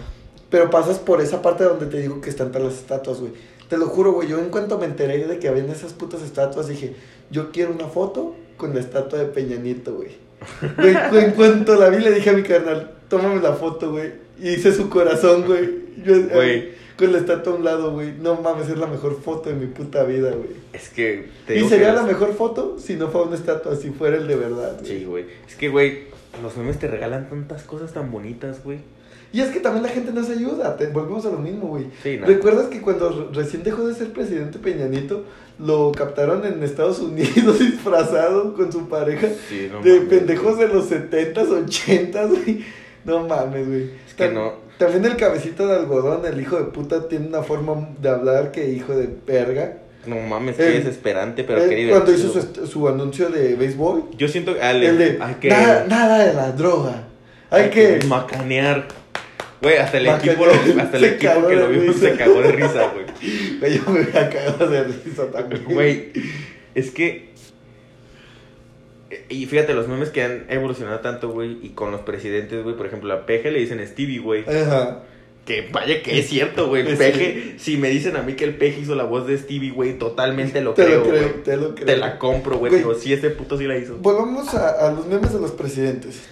[0.51, 3.31] Pero pasas por esa parte donde te digo que están todas las estatuas, güey.
[3.69, 4.27] Te lo juro, güey.
[4.27, 6.95] Yo en cuanto me enteré de que habían esas putas estatuas, dije,
[7.31, 10.11] yo quiero una foto con la estatua de Peña Nieto, güey.
[10.77, 14.11] Güey, güey, en cuanto la vi, le dije a mi carnal, tómame la foto, güey.
[14.43, 15.69] Y hice su corazón, güey.
[16.05, 16.83] Yo, eh, Güey.
[16.97, 18.13] Con la estatua a un lado, güey.
[18.21, 20.49] No mames, es la mejor foto de mi puta vida, güey.
[20.73, 21.27] Es que.
[21.47, 24.27] te Y sería que la mejor foto si no fuera una estatua, si fuera el
[24.27, 24.99] de verdad, güey.
[24.99, 25.25] Sí, güey.
[25.47, 26.03] Es que, güey,
[26.43, 28.79] los memes te regalan tantas cosas tan bonitas, güey.
[29.31, 30.77] Y es que también la gente nos ayuda.
[30.77, 31.85] Te, volvemos a lo mismo, güey.
[32.03, 32.27] Sí, no.
[32.27, 35.23] ¿Recuerdas que cuando re- recién dejó de ser presidente Peña Nieto,
[35.57, 37.57] lo captaron en Estados Unidos
[37.93, 40.67] disfrazado con su pareja Sí, no de mames, pendejos güey.
[40.67, 42.63] de los 70s, 80s, güey?
[43.05, 43.89] No mames, güey.
[44.07, 44.53] Es que Tam- no.
[44.77, 48.69] También el cabecito de algodón, el hijo de puta, tiene una forma de hablar que
[48.71, 49.77] hijo de perga.
[50.05, 52.03] No mames, qué El- desesperante, pero Él, qué divertido.
[52.05, 54.61] cuando hizo su, su anuncio de béisbol, Yo siento que.
[54.61, 55.49] Ale, el de hay que.
[55.49, 57.03] nada, nada de la droga.
[57.51, 57.99] Hay, que...
[58.07, 58.87] Macanear.
[59.61, 60.35] Güey, hasta el Macanear.
[60.35, 60.45] equipo,
[60.75, 63.05] lo- hasta el equipo que lo vimos se cagó de risa, güey.
[63.59, 65.63] Güey, Yo me había cagado de risa también.
[65.65, 66.11] Güey,
[66.75, 67.29] es que.
[69.29, 72.85] Y fíjate, los memes que han evolucionado tanto, güey, y con los presidentes, güey, por
[72.85, 74.43] ejemplo, a Peje le dicen Stevie, güey.
[74.47, 75.03] Ajá.
[75.45, 76.83] Que vaya que es cierto, güey.
[76.97, 79.97] Peje, si me dicen a mí que el Peje hizo la voz de Stevie, güey,
[79.97, 81.85] totalmente lo Te creo, lo creo, te lo creo.
[81.85, 82.73] Te la compro, güey.
[82.73, 83.97] Digo, sí, ese puto sí la hizo.
[83.97, 86.23] Volvamos a, a los memes de los presidentes.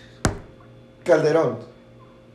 [1.03, 1.57] Calderón.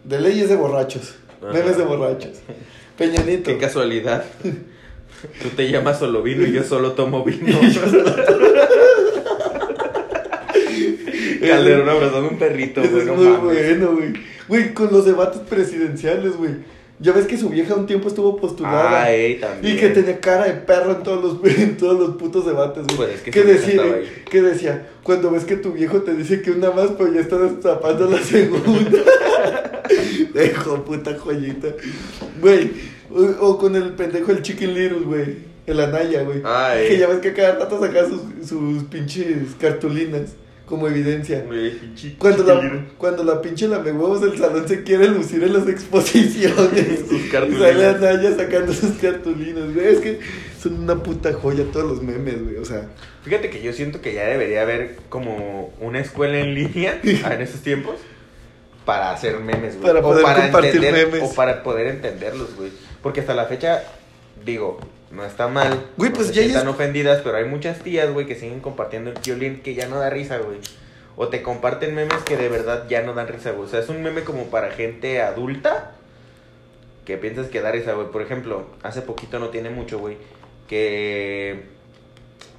[0.05, 1.17] De leyes de borrachos.
[1.43, 1.53] Ajá.
[1.53, 2.39] Memes de borrachos.
[2.99, 3.51] Peñanito.
[3.51, 4.25] Qué casualidad.
[5.43, 7.59] Tú te llamas solo vino y yo solo tomo vino.
[11.49, 13.03] Calderón abrazando un perrito, Eso güey.
[13.03, 13.43] es No muy mames.
[13.45, 14.13] bueno, güey.
[14.49, 16.53] Güey, con los debates presidenciales, güey.
[16.99, 19.03] Ya ves que su vieja un tiempo estuvo postulada.
[19.03, 19.77] Ah, ey, también.
[19.77, 22.97] Y que tenía cara de perro en todos los, en todos los putos debates, güey.
[22.97, 23.83] Pues es que decía,
[24.31, 27.37] que decía, cuando ves que tu viejo te dice que una más, pero ya está
[27.37, 28.99] destapando la segunda.
[30.35, 31.69] Dejo, puta joyita.
[32.41, 32.71] Güey,
[33.11, 35.57] o, o con el pendejo el Chicken Little, güey.
[35.67, 36.41] El Anaya, güey.
[36.45, 36.89] Ay.
[36.89, 40.35] Que ya ves que cada rato saca sus, sus pinches cartulinas
[40.67, 41.45] como evidencia.
[41.49, 47.01] Pinche Cuando la, cuando la pinche lamehuevos del salón se quiere lucir en las exposiciones.
[47.09, 47.73] Sus Y cartulinas.
[47.73, 49.87] sale Anaya sacando sus cartulinas, güey.
[49.87, 50.19] Es que
[50.61, 52.57] son una puta joya todos los memes, güey.
[52.57, 52.89] O sea,
[53.27, 57.61] Fíjate que yo siento que ya debería haber como una escuela en línea en esos
[57.61, 57.97] tiempos
[58.85, 59.87] para hacer memes, güey.
[59.89, 61.31] Para poder compartir entender, memes.
[61.31, 62.71] O para poder entenderlos, güey.
[63.03, 63.83] Porque hasta la fecha,
[64.45, 64.79] digo,
[65.11, 65.87] no está mal.
[65.97, 68.61] Güey, no pues se ya sientan es- ofendidas, pero hay muchas tías, güey, que siguen
[68.61, 70.59] compartiendo el violín que ya no da risa, güey.
[71.17, 73.67] O te comparten memes que de verdad ya no dan risa, güey.
[73.67, 75.93] O sea, es un meme como para gente adulta
[77.07, 78.09] que piensas que da risa, güey.
[78.09, 80.17] Por ejemplo, hace poquito, no tiene mucho, güey,
[80.69, 81.63] que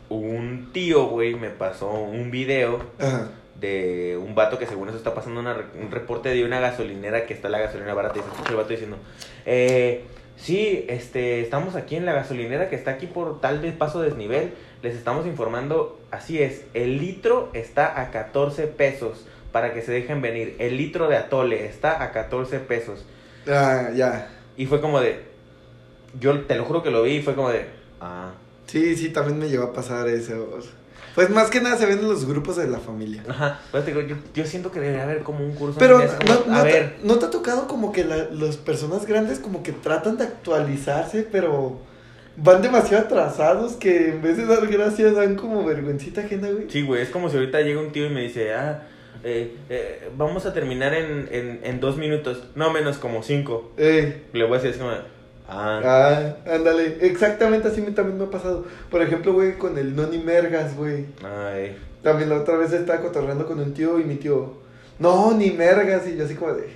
[0.10, 3.30] un tío, güey, me pasó un video ajá.
[3.60, 7.34] de un vato que según eso está pasando una un reporte de una gasolinera que
[7.34, 8.98] está la gasolina barata y se escucha el vato diciendo,
[9.45, 10.04] eh,
[10.38, 14.54] sí, este, estamos aquí en la gasolinera que está aquí por tal de paso desnivel,
[14.82, 20.22] les estamos informando, así es, el litro está a 14 pesos para que se dejen
[20.22, 23.06] venir, el litro de atole está a 14 pesos.
[23.48, 24.30] Ah, ya.
[24.56, 25.24] Y fue como de,
[26.20, 27.66] yo te lo juro que lo vi y fue como de,
[28.00, 28.32] ah.
[28.68, 30.60] Sí, sí, también me llegó a pasar eso.
[31.18, 33.24] Pues más que nada se ven en los grupos de la familia.
[33.28, 35.80] Ajá, pues te digo, yo, yo siento que debería haber como un curso.
[35.80, 38.26] Pero no, es como, no a te, ver, ¿no te ha tocado como que la-
[38.32, 41.80] las personas grandes como que tratan de actualizarse, pero
[42.36, 46.70] van demasiado atrasados que en vez de dar gracias dan como vergüencita ajena, güey?
[46.70, 48.84] Sí, güey, es como si ahorita llega un tío y me dice, ah,
[49.24, 53.72] eh, eh, vamos a terminar en, en, en dos minutos, no menos como cinco.
[53.78, 54.91] Eh, Le voy a decir así como,
[55.48, 56.98] ah, ah, ándale.
[57.02, 58.66] Exactamente así me, también me ha pasado.
[58.89, 61.06] Por ejemplo, güey, con el Noni Mergas, güey.
[61.24, 61.78] ay.
[62.04, 64.54] También la otra vez estaba cotorreando con un tío y mi tío,
[65.00, 66.08] no, ni mergas.
[66.08, 66.70] Y yo así como de,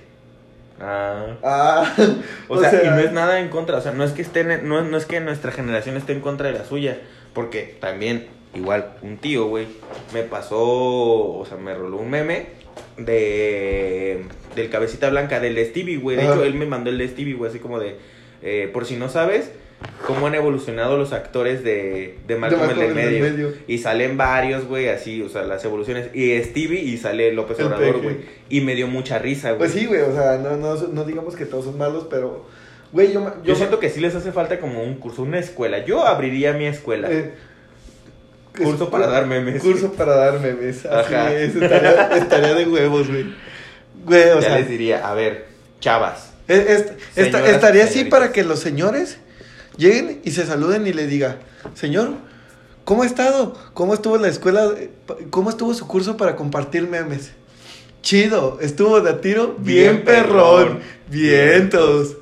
[0.80, 1.36] Ah.
[1.42, 1.94] ah.
[2.48, 4.82] O, sea, y no es nada en contra, o sea, no es que estén, no,
[4.82, 6.98] no es que nuestra generación esté en contra de la suya,
[7.34, 9.68] porque también, igual, un tío, güey,
[10.12, 12.46] me pasó, o sea, me roló un meme
[12.98, 14.24] de
[14.56, 16.32] del cabecita blanca, del de Stevie, güey, de Ajá.
[16.34, 17.96] hecho, él me mandó el de Stevie, güey, así como de,
[18.42, 19.50] eh, por si no sabes,
[20.06, 23.52] cómo han evolucionado los actores de, de Malcolm, Malcolm el del el del medio.
[23.66, 26.14] Y salen varios, güey, así, o sea, las evoluciones.
[26.14, 28.16] Y Stevie y sale López El Obrador, güey.
[28.48, 29.58] Y me dio mucha risa, güey.
[29.58, 32.46] Pues sí, güey, o sea, no, no, no digamos que todos son malos, pero,
[32.92, 35.84] güey, yo, Yo me- siento que sí les hace falta como un curso, una escuela.
[35.84, 37.10] Yo abriría mi escuela.
[37.10, 37.32] eh,
[38.56, 39.62] Curso para dar memes.
[39.62, 40.84] Curso para dar memes.
[40.84, 41.32] Así Ajá.
[41.32, 43.24] es, estaría, estaría de huevos, güey.
[44.04, 45.46] Güey, o ya sea, les diría, a ver,
[45.80, 46.31] chavas.
[46.48, 48.18] Es- es- Señoras, estaría así señoritas.
[48.20, 49.18] para que los señores
[49.76, 51.38] lleguen y se saluden y le diga,
[51.74, 52.12] señor,
[52.84, 53.56] ¿cómo ha estado?
[53.74, 54.70] ¿Cómo estuvo la escuela?
[55.30, 57.30] ¿Cómo estuvo su curso para compartir memes?
[58.02, 62.16] Chido, estuvo de a tiro, bien, Bien perrón, vientos.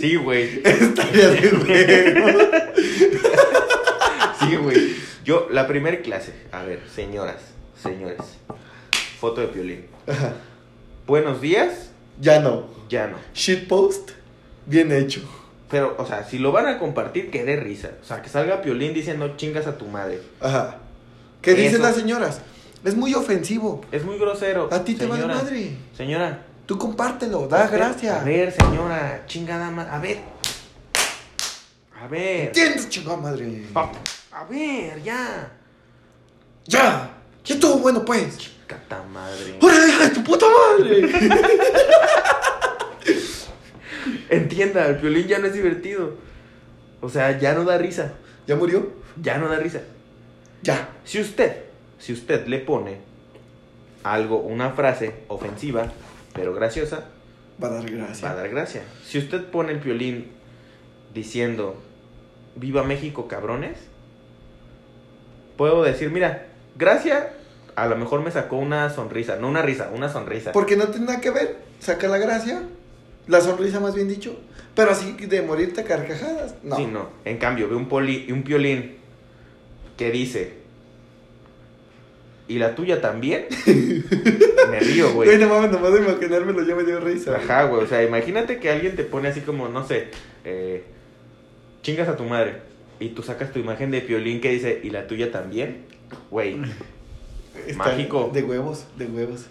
[0.00, 0.60] Sí, güey.
[0.64, 2.42] estaría de huevos.
[4.40, 4.96] Sí, güey.
[5.24, 7.36] Yo, la primera clase, a ver, señoras,
[7.80, 8.18] señores.
[9.20, 9.84] Foto de piolín.
[10.08, 10.32] Ajá.
[11.06, 11.90] Buenos días,
[12.20, 12.66] Ya no.
[12.88, 13.16] ya no.
[13.34, 14.10] Shitpost,
[14.66, 15.20] bien hecho.
[15.70, 17.92] Pero, o sea, si lo van a compartir, que dé risa.
[18.02, 20.20] O sea, que salga piolín diciendo chingas a tu madre.
[20.40, 20.78] Ajá.
[21.40, 22.40] ¿Qué dicen las señoras?
[22.84, 23.80] Es muy ofensivo.
[23.90, 24.68] Es muy grosero.
[24.70, 25.76] A ti te vale Señora, madre.
[25.96, 26.42] Señora.
[26.66, 28.20] Tú compártelo, da usted- gracia.
[28.20, 29.90] A ver, señora, chingada madre.
[29.92, 30.18] A ver.
[32.00, 32.46] A ver.
[32.48, 33.64] ¿Entiendes, chingada madre?
[33.74, 33.90] A,
[34.32, 35.50] a ver, ya.
[36.66, 37.10] ¡Ya!
[37.44, 38.51] ¡Ya estuvo bueno, pues!
[38.66, 39.58] Cata madre.
[39.60, 41.08] ¡Órale, hija de tu puta madre!
[44.30, 46.14] Entienda, el violín ya no es divertido.
[47.00, 48.14] O sea, ya no da risa.
[48.46, 48.90] ¿Ya murió?
[49.20, 49.80] Ya no da risa.
[50.62, 50.88] Ya.
[51.04, 51.64] Si usted,
[51.98, 52.98] si usted le pone
[54.04, 55.92] algo, una frase ofensiva,
[56.32, 57.04] pero graciosa,
[57.62, 58.26] Va a dar gracia.
[58.28, 58.82] va a dar gracia.
[59.04, 60.32] Si usted pone el violín
[61.12, 61.76] diciendo,
[62.56, 63.76] viva México, cabrones,
[65.56, 66.46] puedo decir, mira,
[66.76, 67.34] gracia,
[67.74, 70.52] a lo mejor me sacó una sonrisa, no una risa, una sonrisa.
[70.52, 71.56] Porque no tiene nada que ver.
[71.80, 72.62] Saca la gracia.
[73.28, 74.38] La sonrisa, más bien dicho.
[74.74, 76.54] Pero así de morirte a carcajadas.
[76.62, 76.76] No.
[76.76, 77.08] Sí, no.
[77.24, 78.96] En cambio, ve un, poli, un piolín
[79.96, 80.54] que dice,
[82.48, 83.46] ¿y la tuya también?
[84.70, 85.38] me río, Güey, güey.
[85.38, 87.36] no mames, nomás de imaginármelo ya me dio risa.
[87.36, 87.84] Ajá, güey.
[87.84, 90.08] O sea, imagínate que alguien te pone así como, no sé,
[90.44, 90.84] eh,
[91.82, 92.56] chingas a tu madre.
[93.00, 95.84] Y tú sacas tu imagen de piolín que dice, ¿y la tuya también?
[96.30, 96.56] Güey.
[97.66, 98.30] Está Mágico.
[98.32, 99.46] De huevos, de huevos.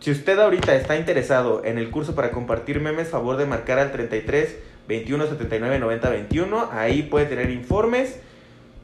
[0.00, 3.92] Si usted ahorita está interesado en el curso para compartir memes, favor de marcar al
[3.92, 4.56] 33
[4.88, 6.68] 21 79 90 21.
[6.72, 8.16] Ahí puede tener informes.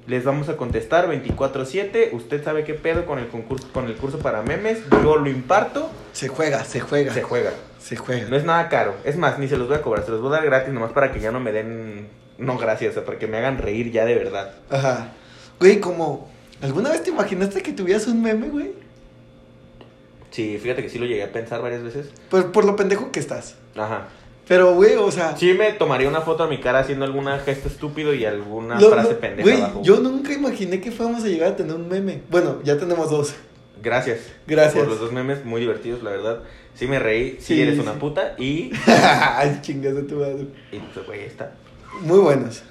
[0.07, 2.11] Les vamos a contestar 24/7.
[2.13, 4.79] Usted sabe qué pedo con el concurso con el curso para memes.
[5.03, 5.91] Yo lo imparto.
[6.13, 7.13] Se juega, se juega.
[7.13, 7.51] Se juega.
[7.79, 8.29] Se juega.
[8.29, 8.95] No es nada caro.
[9.05, 10.05] Es más, ni se los voy a cobrar.
[10.05, 12.93] Se los voy a dar gratis nomás para que ya no me den no gracias,
[12.93, 14.55] o sea, para que me hagan reír ya de verdad.
[14.71, 15.09] Ajá.
[15.59, 16.31] Güey, como.
[16.63, 18.73] ¿Alguna vez te imaginaste que tuvieras un meme, güey?
[20.31, 22.11] Sí, fíjate que sí lo llegué a pensar varias veces.
[22.31, 23.57] Pues por lo pendejo que estás.
[23.77, 24.09] Ajá.
[24.47, 25.37] Pero, güey, o sea.
[25.37, 28.91] Sí me tomaría una foto a mi cara haciendo algún gesto estúpido y alguna lo-
[28.91, 29.83] frase lo- pendeja Güey, abajo.
[29.83, 32.23] yo nunca imaginé que fuéramos a llegar a tener un meme.
[32.31, 33.35] Bueno, ya tenemos dos.
[33.83, 34.21] Gracias.
[34.47, 34.75] Gracias.
[34.83, 36.43] Por los dos memes muy divertidos, la verdad.
[36.75, 37.81] Sí me reí, sí, Sí, eres sí.
[37.81, 38.71] una puta y...
[38.87, 40.47] Ay, chingas de tu madre.
[40.73, 41.53] Y pues, güey, está.
[42.03, 42.63] Muy buenos.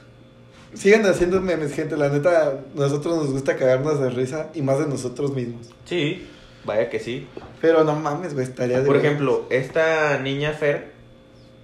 [0.73, 1.95] Sigan haciendo memes, gente.
[1.97, 5.67] La neta, nosotros nos gusta cagarnos de risa y más de nosotros mismos.
[5.85, 6.27] Sí,
[6.65, 7.27] vaya que sí.
[7.61, 8.85] Pero no mames, güey, estaría de.
[8.85, 10.91] Por ejemplo, esta niña Fer,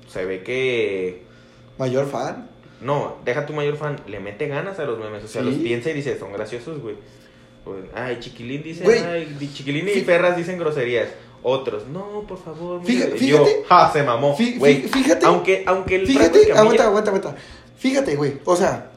[0.07, 1.23] se ve que...
[1.77, 2.49] Mayor fan.
[2.81, 5.23] No, deja tu mayor fan, le mete ganas a los memes.
[5.23, 5.49] O sea, Sí.
[5.49, 6.95] los piensa y dice, son graciosos, güey.
[7.63, 8.99] Pues, Ay, Chiquilín dice, Güey.
[8.99, 11.07] ay, Chiquilín y Ferras dicen groserías.
[11.43, 12.81] Otros, no, por favor.
[12.83, 13.17] Fíjate- mire".
[13.19, 14.81] fíjate- Yo, ja, se mamó, güey.
[14.83, 17.35] fíjate- Aunque, aunque el Fíjate, aguanta, aguanta, aguanta.
[17.77, 18.39] Fíjate, güey.
[18.45, 18.91] O sea,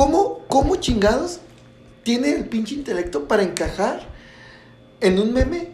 [0.00, 1.40] ¿cómo, ¿cómo chingados
[2.04, 4.00] tiene el pinche intelecto para encajar
[5.02, 5.72] en un meme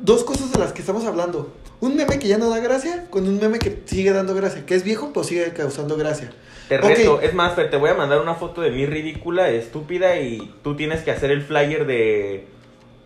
[0.00, 1.52] dos cosas de las que estamos hablando?
[1.80, 4.64] Un meme que ya no da gracia con un meme que sigue dando gracia.
[4.64, 6.32] Que es viejo, pero sigue causando gracia.
[6.70, 10.54] Te reto, es más, te voy a mandar una foto de mí ridícula, estúpida, y
[10.64, 12.46] tú tienes que hacer el flyer de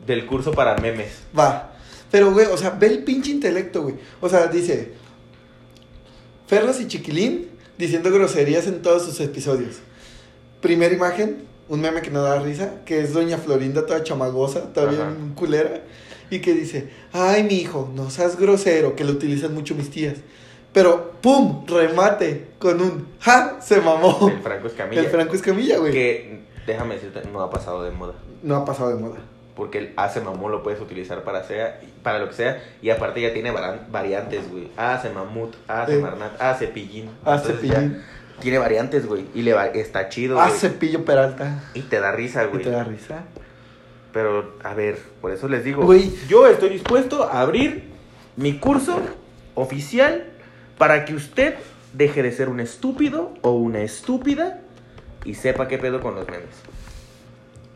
[0.07, 1.23] del curso para memes.
[1.37, 1.73] Va.
[2.13, 3.97] Pero, güey, o sea, ve el pinche intelecto, güey.
[4.21, 4.93] O sea, dice.
[6.47, 9.81] Ferras y Chiquilín diciendo groserías en todos sus episodios.
[10.61, 14.91] Primera imagen, un meme que no da risa, que es Doña Florinda toda chamagosa, toda
[14.91, 15.11] Ajá.
[15.11, 15.83] bien culera.
[16.33, 20.15] y que dice, ay, mi hijo, no seas grosero, que lo utilizan mucho mis tías.
[20.73, 21.67] Pero, ¡pum!
[21.67, 23.57] Remate con un ¡ja!
[23.61, 24.29] Se mamó.
[24.29, 25.01] El Franco Escamilla.
[25.03, 25.91] El Franco Escamilla, güey.
[25.93, 28.15] Que, déjame decirte, no ha pasado de moda.
[28.45, 29.17] No ha pasado de moda.
[29.57, 32.63] Porque el hace mamón lo puedes utilizar para sea, para lo que sea.
[32.81, 33.51] Y aparte ya tiene
[33.91, 34.69] variantes, güey.
[34.77, 36.01] Hace mamut, hace Sí.
[36.01, 37.11] marnat, hace pillín.
[37.25, 38.03] Hace Entonces ya pillín.
[38.41, 39.27] Tiene variantes, güey.
[39.35, 40.59] Y le va, está chido, Ah, güey.
[40.59, 41.65] Cepillo Peralta.
[41.75, 42.63] Y te da risa, ¿Y güey.
[42.63, 43.25] te da risa?
[44.13, 45.85] Pero, a ver, por eso les digo.
[45.85, 46.13] Güey.
[46.29, 47.85] Yo estoy dispuesto a abrir
[48.37, 48.99] mi curso
[49.55, 50.25] oficial
[50.79, 51.55] para que usted
[51.93, 54.61] deje de ser un estúpido o una estúpida
[55.25, 56.49] y sepa qué pedo con los memes.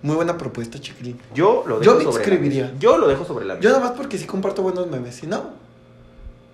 [0.02, 1.18] Muy buena propuesta, chiquilín.
[1.34, 2.62] Yo lo Yo dejo me sobre inscribiría.
[2.64, 2.78] la mesa.
[2.80, 3.72] Yo lo dejo sobre la Yo mesa.
[3.78, 5.14] nada más porque sí comparto buenos memes.
[5.16, 5.50] Si no,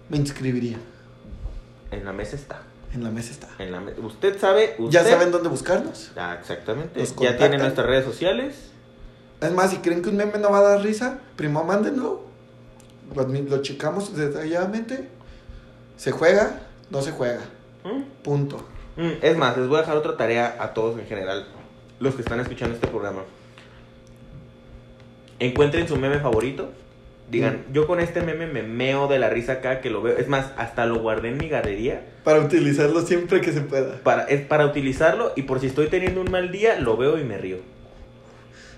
[0.08, 0.76] me inscribiría.
[1.90, 2.62] En la mesa está.
[2.95, 3.49] En la mesa está.
[3.59, 4.74] En la me- Usted sabe.
[4.78, 4.91] Usted...
[5.03, 6.11] Ya saben dónde buscarnos.
[6.16, 7.01] Ah, exactamente.
[7.20, 8.70] Ya tienen nuestras redes sociales.
[9.41, 12.22] Es más, si creen que un meme no va a dar risa, primo, mándenlo.
[13.14, 15.09] Lo, lo checamos detalladamente.
[15.97, 16.61] Se juega,
[16.91, 17.41] no se juega.
[17.84, 18.03] ¿Mm?
[18.22, 18.59] Punto.
[18.97, 21.47] Mm, Es más, les voy a dejar otra tarea a todos en general,
[22.01, 23.22] los que están escuchando este programa.
[25.38, 26.70] Encuentren su meme favorito.
[27.31, 30.18] Digan, yo con este meme me meo de la risa acá que lo veo.
[30.18, 32.03] Es más, hasta lo guardé en mi galería.
[32.24, 33.99] Para utilizarlo siempre que se pueda.
[34.03, 37.24] Para, es para utilizarlo y por si estoy teniendo un mal día, lo veo y
[37.24, 37.59] me río.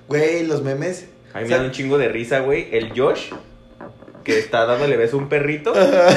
[0.08, 1.06] Güey, los memes.
[1.32, 2.68] A mí O me sea, da un chingo de risa, güey.
[2.72, 3.32] El Josh,
[4.22, 6.14] que está dándole beso a un perrito Ajá.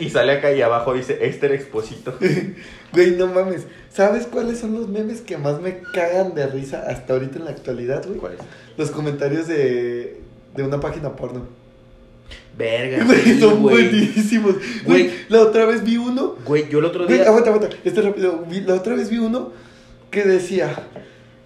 [0.00, 2.18] y sale acá y abajo dice, este era Exposito.
[2.92, 3.66] Güey, no mames.
[3.92, 7.50] ¿Sabes cuáles son los memes que más me cagan de risa hasta ahorita en la
[7.50, 8.18] actualidad, güey?
[8.18, 8.38] ¿Cuál es?
[8.78, 10.20] Los comentarios de,
[10.56, 11.46] de una página porno.
[12.58, 13.88] Verga, Güey, sí, son güey.
[13.88, 14.54] buenísimos.
[14.84, 15.04] Güey.
[15.06, 16.34] Güey, la otra vez vi uno.
[16.44, 17.28] Güey, yo el otro Güey, día...
[17.28, 17.76] aguanta, aguanta.
[17.84, 18.44] Este rápido.
[18.66, 19.52] La otra vez vi uno
[20.10, 20.74] que decía: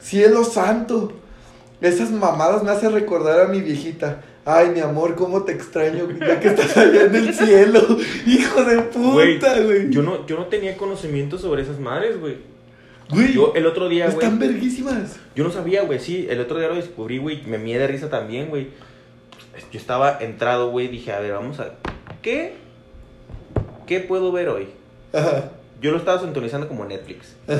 [0.01, 1.13] Cielo santo,
[1.81, 4.23] esas mamadas me hacen recordar a mi viejita.
[4.45, 7.81] Ay, mi amor, cómo te extraño, ya que estás allá en el cielo.
[8.27, 9.91] Hijo de Güey, puta, güey.
[9.91, 12.39] Yo no, yo no tenía conocimiento sobre esas madres, güey.
[13.11, 14.15] Güey, Yo el otro día, güey.
[14.17, 15.17] están verguísimas.
[15.37, 16.01] Yo no sabía, güey.
[16.01, 17.43] Sí, el otro día lo descubrí, güey.
[17.47, 18.69] Me mié de risa también, güey.
[19.71, 20.89] Yo estaba entrado, güey.
[20.89, 21.75] Dije, a ver, vamos a.
[22.23, 22.55] ¿Qué?
[23.87, 24.69] ¿Qué puedo ver hoy?
[25.13, 25.53] Ajá.
[25.81, 27.35] Yo lo estaba sintonizando como Netflix.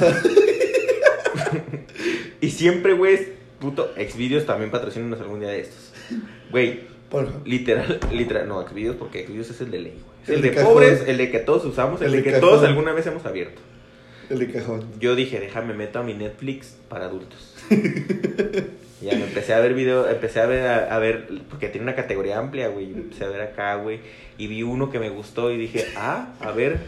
[2.41, 3.19] y siempre, güey,
[3.59, 3.93] puto.
[3.97, 5.93] Xvideos también patrocínanos algún día de estos.
[6.51, 6.81] Güey,
[7.45, 8.49] literal, literal.
[8.49, 10.05] No, Xvideos porque Xvideos es el de ley, güey.
[10.23, 12.31] Es El el, de pobres, el de que todos usamos, el, El de de que
[12.33, 12.49] cajón.
[12.49, 13.61] todos alguna vez hemos abierto.
[14.31, 14.85] El de cajón.
[15.01, 17.57] Yo dije, déjame meto a mi Netflix para adultos.
[19.03, 21.95] ya me empecé a ver video, empecé a ver, a, a ver, porque tiene una
[21.95, 22.91] categoría amplia, güey.
[22.91, 24.01] y Empecé a ver acá, güey.
[24.39, 26.79] Y vi uno que me gustó y dije, ah, a ver,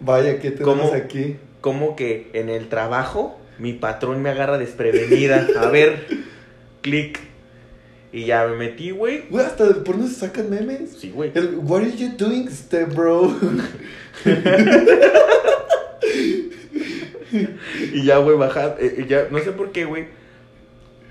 [0.00, 0.94] Vaya, ¿qué tenemos ¿Cómo?
[0.94, 1.36] aquí?
[1.60, 5.46] como que en el trabajo mi patrón me agarra desprevenida.
[5.58, 6.06] A ver,
[6.82, 7.20] clic.
[8.12, 9.22] Y ya me metí, güey.
[9.30, 10.90] Güey, hasta del porno se sacan memes.
[10.98, 11.32] Sí, güey.
[11.34, 13.34] El, What are you doing, step bro?
[17.92, 18.76] Y ya, güey, bajar.
[18.78, 20.06] eh, ya, no sé por qué, güey.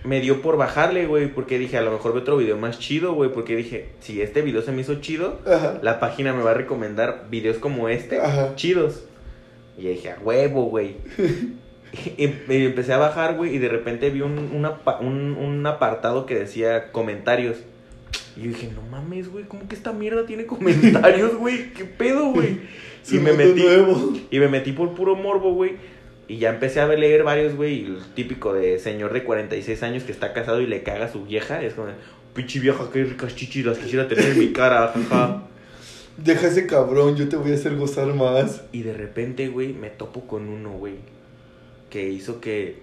[0.03, 1.27] Me dio por bajarle, güey.
[1.27, 3.31] Porque dije, a lo mejor ve otro video más chido, güey.
[3.31, 5.79] Porque dije, si este video se me hizo chido, Ajá.
[5.81, 8.55] la página me va a recomendar videos como este, Ajá.
[8.55, 9.05] chidos.
[9.77, 10.95] Y dije, a huevo, güey.
[12.17, 13.55] y, empecé a bajar, güey.
[13.55, 14.65] Y de repente vi un, un,
[15.07, 17.57] un- un apartado que decía comentarios.
[18.35, 19.45] Y yo dije, no mames, güey.
[19.45, 21.71] ¿Cómo que esta mierda tiene comentarios, güey?
[21.73, 22.59] ¿Qué pedo, güey?
[23.11, 23.61] Y me metí.
[23.61, 24.13] nuevo.
[24.31, 25.73] Y me metí por puro morbo, güey.
[26.27, 27.85] Y ya empecé a leer varios, güey.
[27.85, 31.25] El típico de señor de 46 años que está casado y le caga a su
[31.25, 31.61] vieja.
[31.61, 31.89] Es como,
[32.33, 35.43] pinche vieja, qué ricas chichis las quisiera tener en mi cara, jaja.
[36.17, 38.63] Deja ese cabrón, yo te voy a hacer gozar más.
[38.71, 40.95] Y de repente, güey, me topo con uno, güey.
[41.89, 42.77] Que hizo que.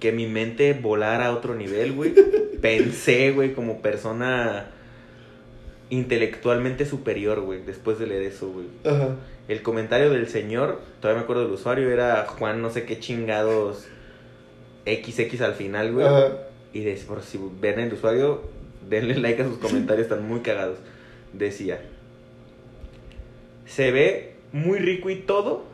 [0.00, 2.14] Que mi mente volara a otro nivel, güey.
[2.60, 4.70] Pensé, güey, como persona
[5.90, 8.66] intelectualmente superior, güey, después de leer eso, güey.
[8.84, 9.16] Ajá.
[9.48, 13.86] El comentario del señor, todavía me acuerdo del usuario, era Juan no sé qué chingados
[14.84, 16.06] XX al final, güey.
[16.06, 16.32] Ajá.
[16.72, 18.42] Y de, por si ven el usuario,
[18.88, 20.78] denle like a sus comentarios, están muy cagados.
[21.32, 21.80] Decía,
[23.66, 25.64] se ve muy rico y todo,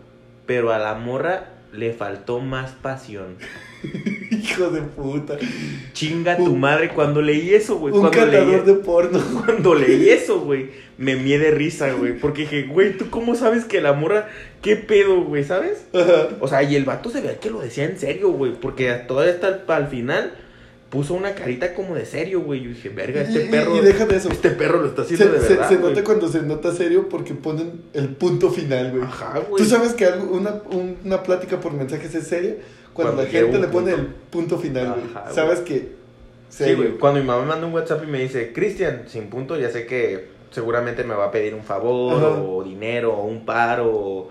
[0.46, 3.36] pero a la morra le faltó más pasión.
[4.30, 5.36] Hijo de puta.
[5.92, 7.92] Chinga tu madre cuando leí eso, güey.
[7.94, 9.20] Un Cuando leí, de porno.
[9.44, 12.18] cuando leí eso, güey, me mié de risa, güey.
[12.18, 14.28] Porque dije, güey, ¿tú cómo sabes que la morra,
[14.62, 15.84] qué pedo, güey, ¿sabes?
[15.94, 16.28] Ajá.
[16.40, 18.52] O sea, y el vato se veía que lo decía en serio, güey.
[18.52, 20.34] Porque todavía hasta al final
[20.90, 22.62] puso una carita como de serio, güey.
[22.62, 23.76] Yo dije, verga, este Y- perro.
[23.76, 24.28] Y, deja de eso.
[24.30, 25.68] Este perro lo está Se, haciendo de se- verdad.
[25.68, 25.90] se güey.
[25.94, 29.02] nota cuando se nota serio porque ponen el punto final, güey.
[29.02, 29.62] Ajá, güey.
[29.62, 32.56] Tú sabes que algo- una, un- una plática por mensajes es seria
[32.92, 34.00] cuando, Cuando la gente le pone punto.
[34.00, 35.34] el punto final, güey.
[35.34, 36.00] Sabes que
[36.48, 36.98] Sí, güey.
[36.98, 39.86] Cuando mi mamá me manda un WhatsApp y me dice, Cristian, sin punto, ya sé
[39.86, 42.42] que seguramente me va a pedir un favor, Ajá.
[42.42, 44.28] o dinero, o un paro, o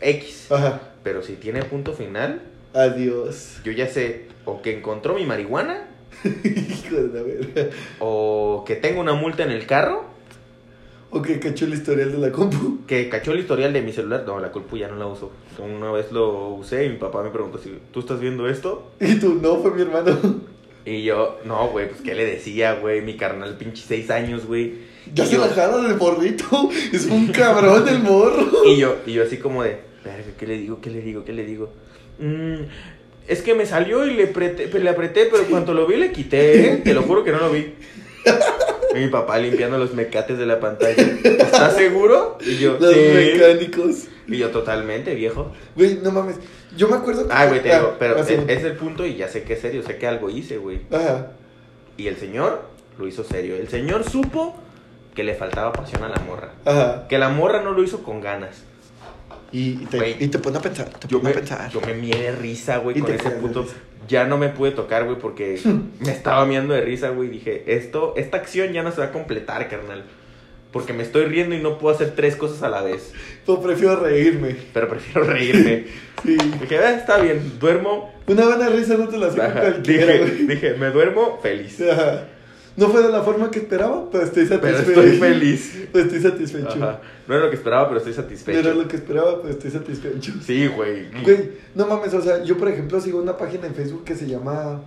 [0.00, 0.50] X.
[0.50, 0.80] Ajá.
[1.02, 2.40] Pero si tiene punto final,
[2.72, 3.60] Adiós.
[3.64, 5.88] yo ya sé o que encontró mi marihuana,
[6.24, 7.70] Hijo de la verga.
[7.98, 10.04] o que tengo una multa en el carro,
[11.14, 12.78] O que cachó el historial de la compu.
[12.86, 14.24] que cachó el historial de mi celular.
[14.26, 15.30] No, la culpa ya no la uso.
[15.58, 18.90] Una vez lo usé y mi papá me preguntó si tú estás viendo esto.
[19.00, 20.18] Y tú, no, fue mi hermano.
[20.86, 24.90] Y yo, no, güey, pues qué le decía, güey, mi carnal, pinche seis años, güey.
[25.14, 26.70] Ya Y se yo- jala del morrito.
[26.92, 28.48] Es un cabrón el morro.
[28.66, 30.80] Y yo, y yo así como de, verga, ¿qué le digo?
[30.80, 31.24] ¿Qué le digo?
[31.24, 31.70] ¿Qué le digo?
[32.20, 32.64] "Mm,
[33.28, 36.72] es que me salió y le apreté, le apreté, pero cuando lo vi le quité,
[36.72, 36.76] ¿eh?
[36.78, 37.74] Te lo juro que no lo vi.
[38.94, 40.94] Y mi papá limpiando los mecates de la pantalla.
[41.22, 42.38] ¿Estás seguro?
[42.44, 43.00] Y yo, Los sí.
[43.14, 44.04] mecánicos.
[44.28, 45.52] Y yo, totalmente, viejo.
[45.76, 46.36] Güey, no mames.
[46.76, 47.34] Yo me acuerdo que.
[47.34, 49.60] Ah, güey, te digo, pero ah, es, es el punto y ya sé que es
[49.60, 50.82] serio, sé que algo hice, güey.
[50.90, 51.32] Ajá.
[51.96, 52.62] Y el señor
[52.98, 53.56] lo hizo serio.
[53.56, 54.54] El señor supo
[55.14, 56.52] que le faltaba pasión a la morra.
[56.64, 57.06] Ajá.
[57.08, 58.64] Que la morra no lo hizo con ganas.
[59.52, 60.16] Y te, Güey.
[60.18, 60.88] y te pone a pensar.
[60.88, 61.70] Te Yo pone me, a pensar.
[61.70, 63.66] yo me mié de risa, güey, con ese puto.
[64.08, 65.60] Ya no me pude tocar, güey, porque
[66.00, 67.28] me estaba miando de risa, güey.
[67.28, 70.04] Dije, esto, esta acción ya no se va a completar, carnal.
[70.72, 73.12] Porque me estoy riendo y no puedo hacer tres cosas a la vez.
[73.44, 74.56] Pues prefiero reírme.
[74.72, 75.84] Pero prefiero reírme.
[76.22, 76.36] Sí.
[76.60, 78.14] Dije, "Ah, está bien, duermo.
[78.28, 81.80] Una buena risa no te la hace cualquiera, Dije, dije, me duermo feliz.
[81.80, 82.28] Ajá.
[82.76, 85.02] No fue de la forma que esperaba, pero estoy Pero satisfecho.
[85.02, 85.88] estoy feliz.
[85.92, 86.68] Pero estoy satisfecho.
[86.82, 87.00] Ajá.
[87.28, 88.58] No era lo que esperaba, pero estoy No satisfecho.
[88.58, 90.32] era lo que esperaba, pero estoy satisfecho.
[90.44, 91.06] Sí, güey.
[91.22, 94.26] Güey, no mames, o sea, yo por ejemplo sigo una página en Facebook que se
[94.26, 94.80] llama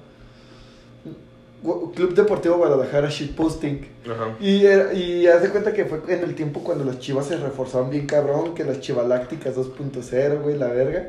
[1.96, 3.88] Club Deportivo Guadalajara Shitposting.
[4.06, 4.36] Ajá.
[4.40, 7.38] Y, era- y haz de cuenta que fue en el tiempo cuando las chivas se
[7.38, 11.08] reforzaban bien cabrón, que las chivalácticas 2.0, güey, la verga.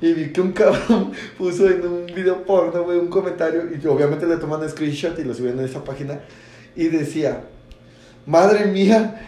[0.00, 4.26] Y vi que un cabrón puso en un video porno, güey, un comentario, y obviamente
[4.26, 6.20] le toman screenshot y lo subieron en esa página,
[6.74, 7.44] y decía,
[8.26, 9.26] madre mía,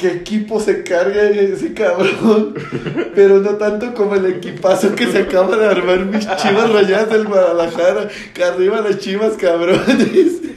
[0.00, 2.54] qué equipo se carga ese cabrón,
[3.14, 7.26] pero no tanto como el equipazo que se acaba de armar mis chivas rayadas del
[7.26, 10.40] Guadalajara, que arriba las chivas cabrones.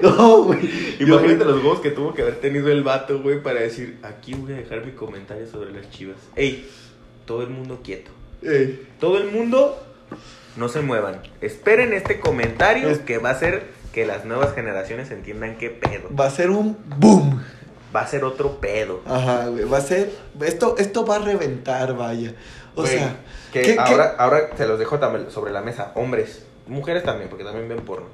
[0.00, 0.58] No, güey.
[1.00, 4.52] Imagínate los huevos que tuvo que haber tenido el vato, güey, para decir, aquí voy
[4.52, 6.18] a dejar mi comentario sobre las chivas.
[6.36, 6.68] Ey,
[7.24, 8.10] todo el mundo quieto.
[8.44, 9.82] Ey, Todo el mundo,
[10.56, 11.20] no se muevan.
[11.40, 16.08] Esperen este comentario Es- que va a hacer que las nuevas generaciones entiendan qué pedo.
[16.14, 17.42] va a ser un boom.
[17.94, 19.02] Va a ser otro pedo.
[19.06, 20.10] Ajá, güey, va a ser,
[20.44, 22.34] esto, esto va a reventar, vaya.
[22.74, 23.16] O Güey, sea,
[23.52, 23.80] que ¿qué- qué?
[23.80, 25.92] ahora, ahora se los dejo también sobre la mesa.
[25.94, 28.06] Hombres, mujeres también, porque también ven porno.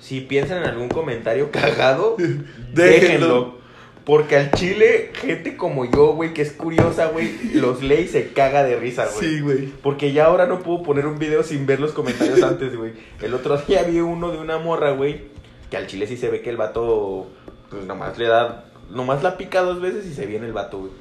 [0.00, 2.14] Si piensan en algún comentario cagado,
[2.72, 2.74] Déjenlo.
[2.74, 3.63] déjenlo.
[4.04, 8.32] Porque al chile, gente como yo, güey, que es curiosa, güey, los lee y se
[8.32, 9.28] caga de risa, güey.
[9.28, 9.66] sí, güey.
[9.82, 12.92] Porque ya ahora no puedo poner un video sin ver los comentarios antes, güey.
[13.22, 15.22] El otro día vi uno de una morra, güey,
[15.70, 17.28] que al chile sí se ve que el vato,
[17.70, 20.92] pues nomás le da, nomás la pica dos veces y se viene el vato, güey.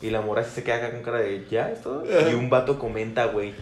[0.00, 2.04] Y la morra sí se queda acá con cara de, ¿ya es todo?
[2.04, 2.30] Ajá.
[2.30, 3.54] Y un vato comenta, güey.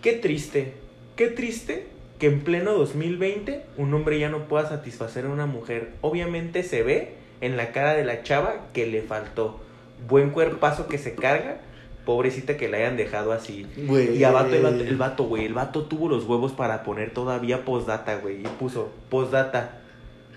[0.00, 0.74] Qué triste,
[1.16, 5.92] qué triste que en pleno 2020 un hombre ya no pueda satisfacer a una mujer.
[6.00, 9.60] Obviamente se ve en la cara de la chava que le faltó.
[10.08, 11.60] Buen cuerpazo que se carga.
[12.04, 13.66] Pobrecita que la hayan dejado así.
[13.76, 14.16] Güey.
[14.16, 17.10] Y a vato, el vato, el vato, güey, el vato tuvo los huevos para poner
[17.10, 18.42] todavía postdata, güey.
[18.42, 19.80] Y puso, postdata,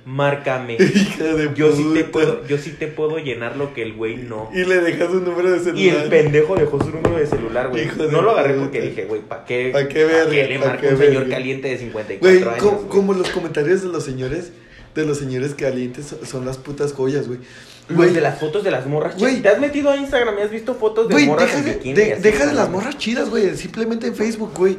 [0.09, 0.73] márcame.
[0.79, 2.11] Hija de Yo sí te puta.
[2.11, 4.49] puedo, yo sí te puedo llenar lo que el güey no.
[4.53, 5.77] Y le dejas un número de celular.
[5.81, 7.85] Y el pendejo dejó su número de celular, güey.
[7.85, 8.63] Hijo No lo agarré puta.
[8.65, 9.69] porque dije, güey, ¿para qué?
[9.71, 10.31] ¿Pa' qué verga?
[10.31, 12.63] le ¿Pa' marca qué un señor caliente de 54 Güey, años?
[12.63, 12.89] co- güey?
[12.89, 14.51] como los comentarios de los señores,
[14.95, 17.39] de los señores calientes son- las putas joyas, güey.
[17.91, 19.17] Güey, de las fotos de las morras.
[19.17, 19.37] Güey.
[19.37, 19.43] chidas.
[19.43, 21.93] ¿Te has metido a Instagram y has visto fotos de Güey, morras deja de, bikini?
[21.95, 22.21] de- así?
[22.21, 23.55] deja de las morras chidas, güey.
[23.57, 24.77] Simplemente en Facebook, güey.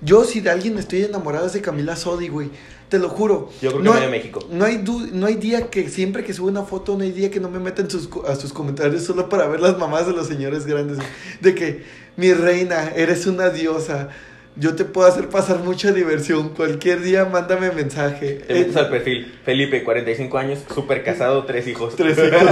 [0.00, 2.50] Yo, si de alguien estoy enamorada es de Camila Sodi, güey.
[2.92, 3.48] Te lo juro.
[3.62, 4.46] Yo creo que no hay, México.
[4.50, 7.30] No hay, du- no hay día que siempre que subo una foto, no hay día
[7.30, 10.26] que no me metan sus, a sus comentarios solo para ver las mamás de los
[10.28, 10.98] señores grandes.
[11.40, 11.84] De que,
[12.16, 14.10] mi reina, eres una diosa.
[14.56, 16.50] Yo te puedo hacer pasar mucha diversión.
[16.50, 18.42] Cualquier día mándame mensaje.
[18.46, 19.38] Te metes Eh, al perfil.
[19.42, 21.96] Felipe, 45 años, súper casado, tres hijos.
[21.96, 22.42] Tres hijos.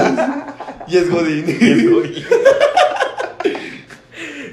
[0.88, 1.45] y es Godín.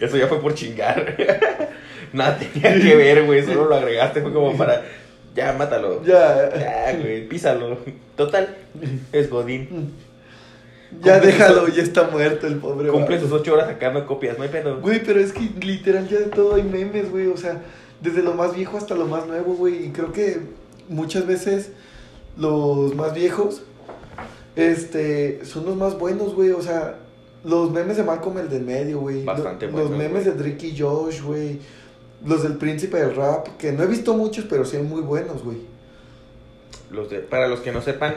[0.02, 1.16] Eso ya fue por chingar.
[2.14, 3.44] Nada tenía que ver, güey.
[3.46, 4.22] Solo lo agregaste.
[4.22, 4.84] Fue como para.
[5.38, 6.04] Ya, mátalo.
[6.04, 6.50] ya.
[6.58, 7.78] Ya, güey, písalo.
[8.16, 8.58] Total,
[9.12, 9.94] es Godín.
[11.04, 12.90] Ya Cumple déjalo, sus- ya está muerto el pobre.
[12.90, 14.80] Cumple sus 8 horas sacando copias, no hay pedo.
[14.82, 17.28] Güey, pero es que literal ya de todo hay memes, güey.
[17.28, 17.62] O sea,
[18.02, 19.86] desde lo más viejo hasta lo más nuevo, güey.
[19.86, 20.40] Y creo que
[20.90, 21.72] muchas veces
[22.38, 23.64] los más viejos,
[24.56, 26.52] este, son los más buenos, güey.
[26.52, 26.96] O sea,
[27.44, 29.24] los memes de Malcolm el del medio, güey.
[29.24, 31.60] Bastante Lo- buenos, Los memes de Drake y Josh, güey.
[32.26, 35.58] Los del príncipe del rap, que no he visto muchos, pero sí muy buenos, güey.
[36.92, 38.16] Los de- para los que no sepan,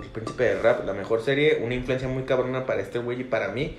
[0.00, 3.24] El Príncipe del Rap, la mejor serie, una influencia muy cabrona para este güey y
[3.24, 3.76] para mí.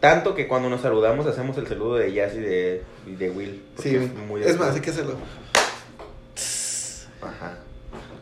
[0.00, 3.62] Tanto que cuando nos saludamos hacemos el saludo de Jazz y de, y de Will.
[3.78, 4.26] Sí, es güey.
[4.26, 5.14] muy Es más, hay que hacerlo.
[7.22, 7.58] Ajá.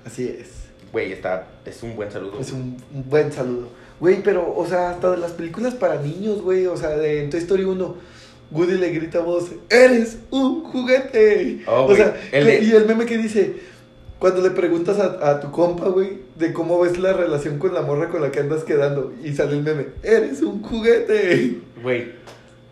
[0.07, 0.49] Así es.
[0.93, 2.39] Güey, está, es un buen saludo.
[2.39, 3.69] Es un, un buen saludo.
[3.99, 6.67] Güey, pero, o sea, hasta de las películas para niños, güey.
[6.67, 7.97] O sea, de en Toy Story 1,
[8.53, 11.63] Woody le grita a vos, ¡Eres un juguete!
[11.67, 13.55] Oh, o sea, el que- de- y el meme que dice,
[14.19, 17.83] cuando le preguntas a, a tu compa, güey, de cómo ves la relación con la
[17.83, 21.59] morra con la que andas quedando, y sale el meme, ¡Eres un juguete!
[21.83, 22.13] Güey,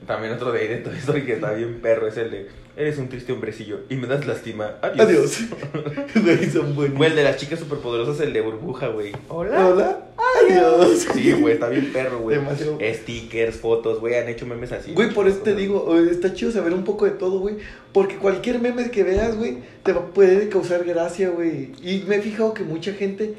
[0.06, 2.98] también otro de ahí de Toy Story que está bien perro es el de Eres
[2.98, 4.76] un triste hombrecillo y me das lástima.
[4.80, 5.00] Adiós.
[5.00, 5.38] Adiós.
[6.24, 6.96] Güey, son buenos.
[6.96, 9.12] Güey, el de las chicas superpoderosas, el de burbuja, güey.
[9.28, 9.66] Hola.
[9.66, 10.06] Hola.
[10.46, 11.06] Adiós.
[11.12, 12.36] Sí, güey, está bien perro, güey.
[12.38, 12.78] Demasiado.
[12.80, 14.94] Stickers, fotos, güey, han hecho memes así.
[14.94, 17.56] Güey, por eso te digo, está chido saber un poco de todo, güey.
[17.92, 21.72] Porque cualquier meme que veas, güey, te va- puede causar gracia, güey.
[21.82, 23.34] Y me he fijado que mucha gente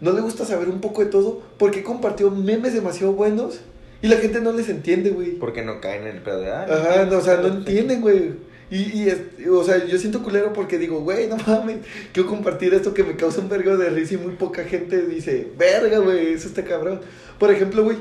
[0.00, 3.60] no le gusta saber un poco de todo porque compartió memes demasiado buenos
[4.02, 5.32] y la gente no les entiende, güey.
[5.32, 8.32] Porque no caen en el pedo de ah, Ajá, no, o sea, no entienden, güey.
[8.70, 9.20] Y, y es-
[9.50, 11.78] o sea, yo siento culero porque digo, güey, no mames,
[12.12, 15.48] quiero compartir esto que me causa un vergo de risa y muy poca gente dice,
[15.58, 17.00] verga, güey, eso está cabrón.
[17.38, 17.96] Por ejemplo, güey,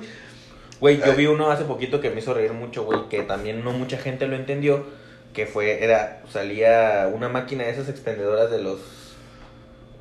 [0.79, 3.71] Güey, yo vi uno hace poquito que me hizo reír mucho, güey, que también no
[3.73, 4.85] mucha gente lo entendió,
[5.33, 8.79] que fue, era, salía una máquina de esas expendedoras de los,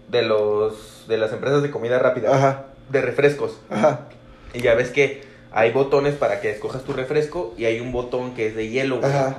[0.08, 4.08] de los, de las empresas de comida rápida, ajá, de refrescos, ajá,
[4.54, 5.22] y ya ves que
[5.52, 8.98] hay botones para que escojas tu refresco y hay un botón que es de hielo,
[9.00, 9.36] güey, ajá.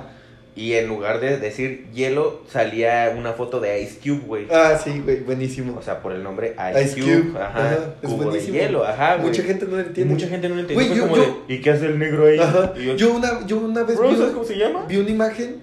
[0.56, 5.00] y en lugar de decir hielo, salía una foto de Ice Cube, güey, Ah, sí,
[5.04, 5.76] güey, buenísimo.
[5.78, 8.54] o sea, por el nombre Ice, Ice Cube, Cube, ajá, ajá, es cubo de buenísimo.
[8.56, 9.28] hielo, ajá, güey.
[9.28, 10.12] Mucha gente no lo entiende.
[10.14, 11.98] mucha gente no lo entendió, Güey, fue yo- como yo- de, ¿y qué hace el
[11.98, 12.38] negro ahí?
[12.38, 12.74] Ajá.
[12.74, 14.84] Yo, Yo una, yo una vez Bro, vi, ¿sabes cómo se llama?
[14.86, 15.62] vi una imagen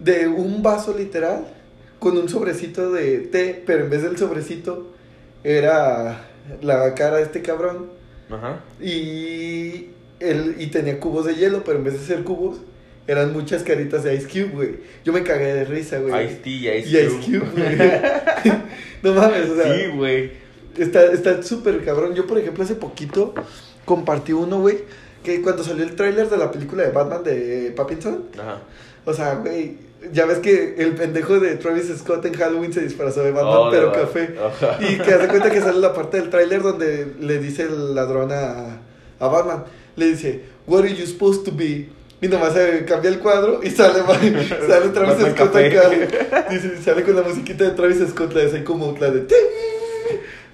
[0.00, 1.46] de un vaso literal
[1.98, 4.90] con un sobrecito de té, pero en vez del sobrecito
[5.44, 6.22] era
[6.62, 7.86] la cara de este cabrón
[8.30, 8.60] Ajá.
[8.80, 12.58] y, él, y tenía cubos de hielo, pero en vez de ser cubos
[13.06, 14.70] eran muchas caritas de Ice Cube, güey.
[15.04, 16.26] Yo me cagué de risa, güey.
[16.26, 17.40] Ice T y Ice y Ice Cube.
[17.40, 18.52] Cube, güey.
[19.02, 20.30] no mames, o sea, Sí, güey.
[20.78, 22.14] Está está súper cabrón.
[22.14, 23.34] Yo, por ejemplo, hace poquito
[23.84, 24.78] compartí uno, güey,
[25.22, 28.62] que cuando salió el tráiler de la película de Batman de Pattinson, Ajá.
[29.04, 29.76] o sea, güey,
[30.12, 33.68] ya ves que el pendejo de Travis Scott en Halloween se disfrazó de Batman, Oh,
[33.70, 34.34] pero café.
[34.44, 34.78] Ajá.
[34.80, 38.30] Y que hace cuenta que sale la parte del tráiler donde le dice el ladrón
[38.32, 38.80] a,
[39.18, 39.64] a Batman,
[39.96, 41.88] le dice, What are you supposed to be?
[42.20, 44.00] Y nomás se cambia el cuadro y sale,
[44.66, 46.48] sale Travis Batman Scott acá.
[46.50, 49.20] Dice, sale con la musiquita de Travis Scott, la de así como la de...
[49.20, 49.36] "Ting".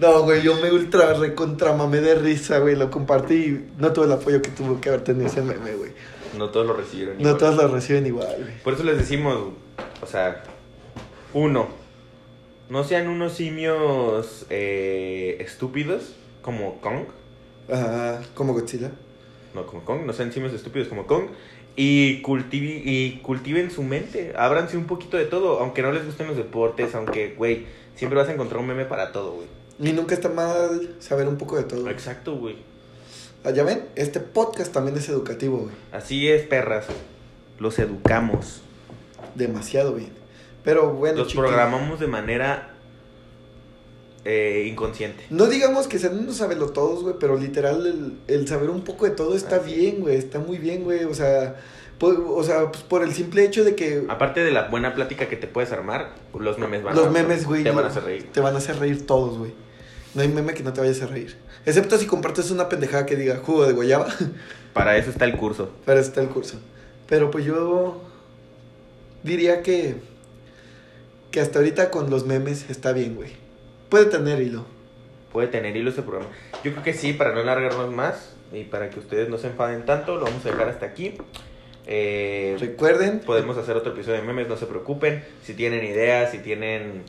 [0.01, 2.75] No, güey, yo me ultra recontra mamé de risa, güey.
[2.75, 5.91] Lo compartí y no tuve el apoyo que tuvo que haber tenido ese meme, güey.
[6.37, 7.17] No todos lo recibieron.
[7.17, 7.39] No igual.
[7.39, 8.59] todas lo reciben igual, güey.
[8.63, 9.37] Por eso les decimos,
[10.03, 10.43] o sea,
[11.35, 11.69] uno,
[12.69, 17.05] no sean unos simios eh, estúpidos como Kong.
[17.71, 18.91] Ajá, como Godzilla.
[19.55, 21.25] No, como Kong, no sean simios estúpidos como Kong.
[21.77, 26.27] Y, cultivi- y cultiven su mente, ábranse un poquito de todo, aunque no les gusten
[26.27, 27.65] los deportes, aunque, güey,
[27.95, 29.47] siempre vas a encontrar un meme para todo, güey.
[29.79, 31.89] Y nunca está mal saber un poco de todo.
[31.89, 32.57] Exacto, güey.
[33.45, 35.75] Ah, Ya ven, este podcast también es educativo, güey.
[35.93, 36.87] Así es, perras.
[37.59, 38.63] Los educamos.
[39.35, 40.11] Demasiado bien.
[40.65, 42.75] Pero bueno, Los chiquillos, programamos de manera
[44.25, 45.25] eh, inconsciente.
[45.31, 49.13] No digamos que sean unos todos, güey, pero literal el, el saber un poco de
[49.13, 50.17] todo está Así bien, güey.
[50.17, 51.05] Está muy bien, güey.
[51.05, 51.57] O sea,
[51.99, 55.29] por, o sea, pues por el simple hecho de que Aparte de la buena plática
[55.29, 58.05] que te puedes armar, los memes van a los memes, güey, te van a hacer
[58.05, 58.31] reír.
[58.33, 59.53] Te van a hacer reír todos, güey.
[60.15, 61.37] No hay meme que no te vaya a reír.
[61.67, 64.09] Excepto si compartes una pendejada que diga jugo de guayaba.
[64.73, 65.71] Para eso está el curso.
[65.85, 66.59] Para eso está el curso.
[67.09, 68.03] Pero pues yo
[69.23, 69.97] diría que
[71.31, 73.31] que hasta ahorita con los memes está bien, güey.
[73.89, 74.65] Puede tener hilo.
[75.33, 76.31] Puede tener hilo ese programa.
[76.65, 79.85] Yo creo que sí, para no alargarnos más y para que ustedes no se enfaden
[79.85, 81.15] tanto, lo vamos a dejar hasta aquí.
[81.87, 85.25] Eh, Recuerden, podemos hacer otro episodio de memes, no se preocupen.
[85.45, 87.05] Si tienen ideas, si tienen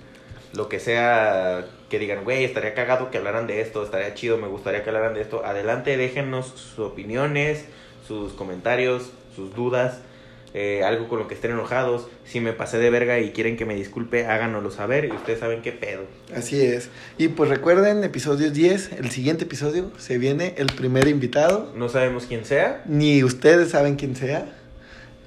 [0.53, 4.47] lo que sea que digan, güey, estaría cagado que hablaran de esto, estaría chido, me
[4.47, 7.65] gustaría que hablaran de esto, adelante, déjennos sus opiniones,
[8.07, 9.99] sus comentarios, sus dudas,
[10.53, 12.07] eh, algo con lo que estén enojados.
[12.25, 15.61] Si me pasé de verga y quieren que me disculpe, háganoslo saber y ustedes saben
[15.61, 16.01] qué pedo.
[16.35, 16.89] así es.
[17.17, 21.71] Y pues recuerden, episodio 10, el siguiente episodio, se viene el primer invitado.
[21.75, 24.45] No sabemos quién sea, Ni ustedes saben quién sea,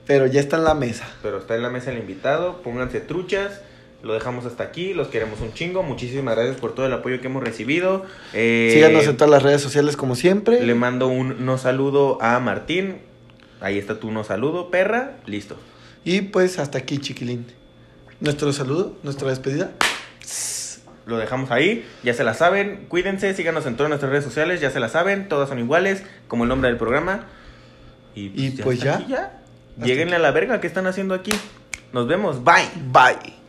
[0.06, 1.10] pero ya está en la mesa.
[1.22, 3.62] pero está en la mesa el invitado, pónganse truchas.
[4.04, 5.82] Lo dejamos hasta aquí, los queremos un chingo.
[5.82, 8.04] Muchísimas gracias por todo el apoyo que hemos recibido.
[8.34, 10.60] Eh, Síganos en todas las redes sociales como siempre.
[10.64, 12.98] Le mando un no saludo a Martín.
[13.62, 15.16] Ahí está tu no saludo, perra.
[15.24, 15.56] Listo.
[16.04, 17.46] Y pues hasta aquí, chiquilín.
[18.20, 19.70] Nuestro saludo, nuestra despedida.
[21.06, 22.84] Lo dejamos ahí, ya se la saben.
[22.88, 25.28] Cuídense, síganos en todas nuestras redes sociales, ya se la saben.
[25.28, 27.26] Todas son iguales, como el nombre del programa.
[28.14, 28.94] Y Y pues hasta ya.
[28.96, 29.42] aquí ya.
[29.82, 31.32] Lléguenle a la verga, ¿qué están haciendo aquí?
[31.92, 32.68] Nos vemos, bye.
[32.92, 33.43] Bye.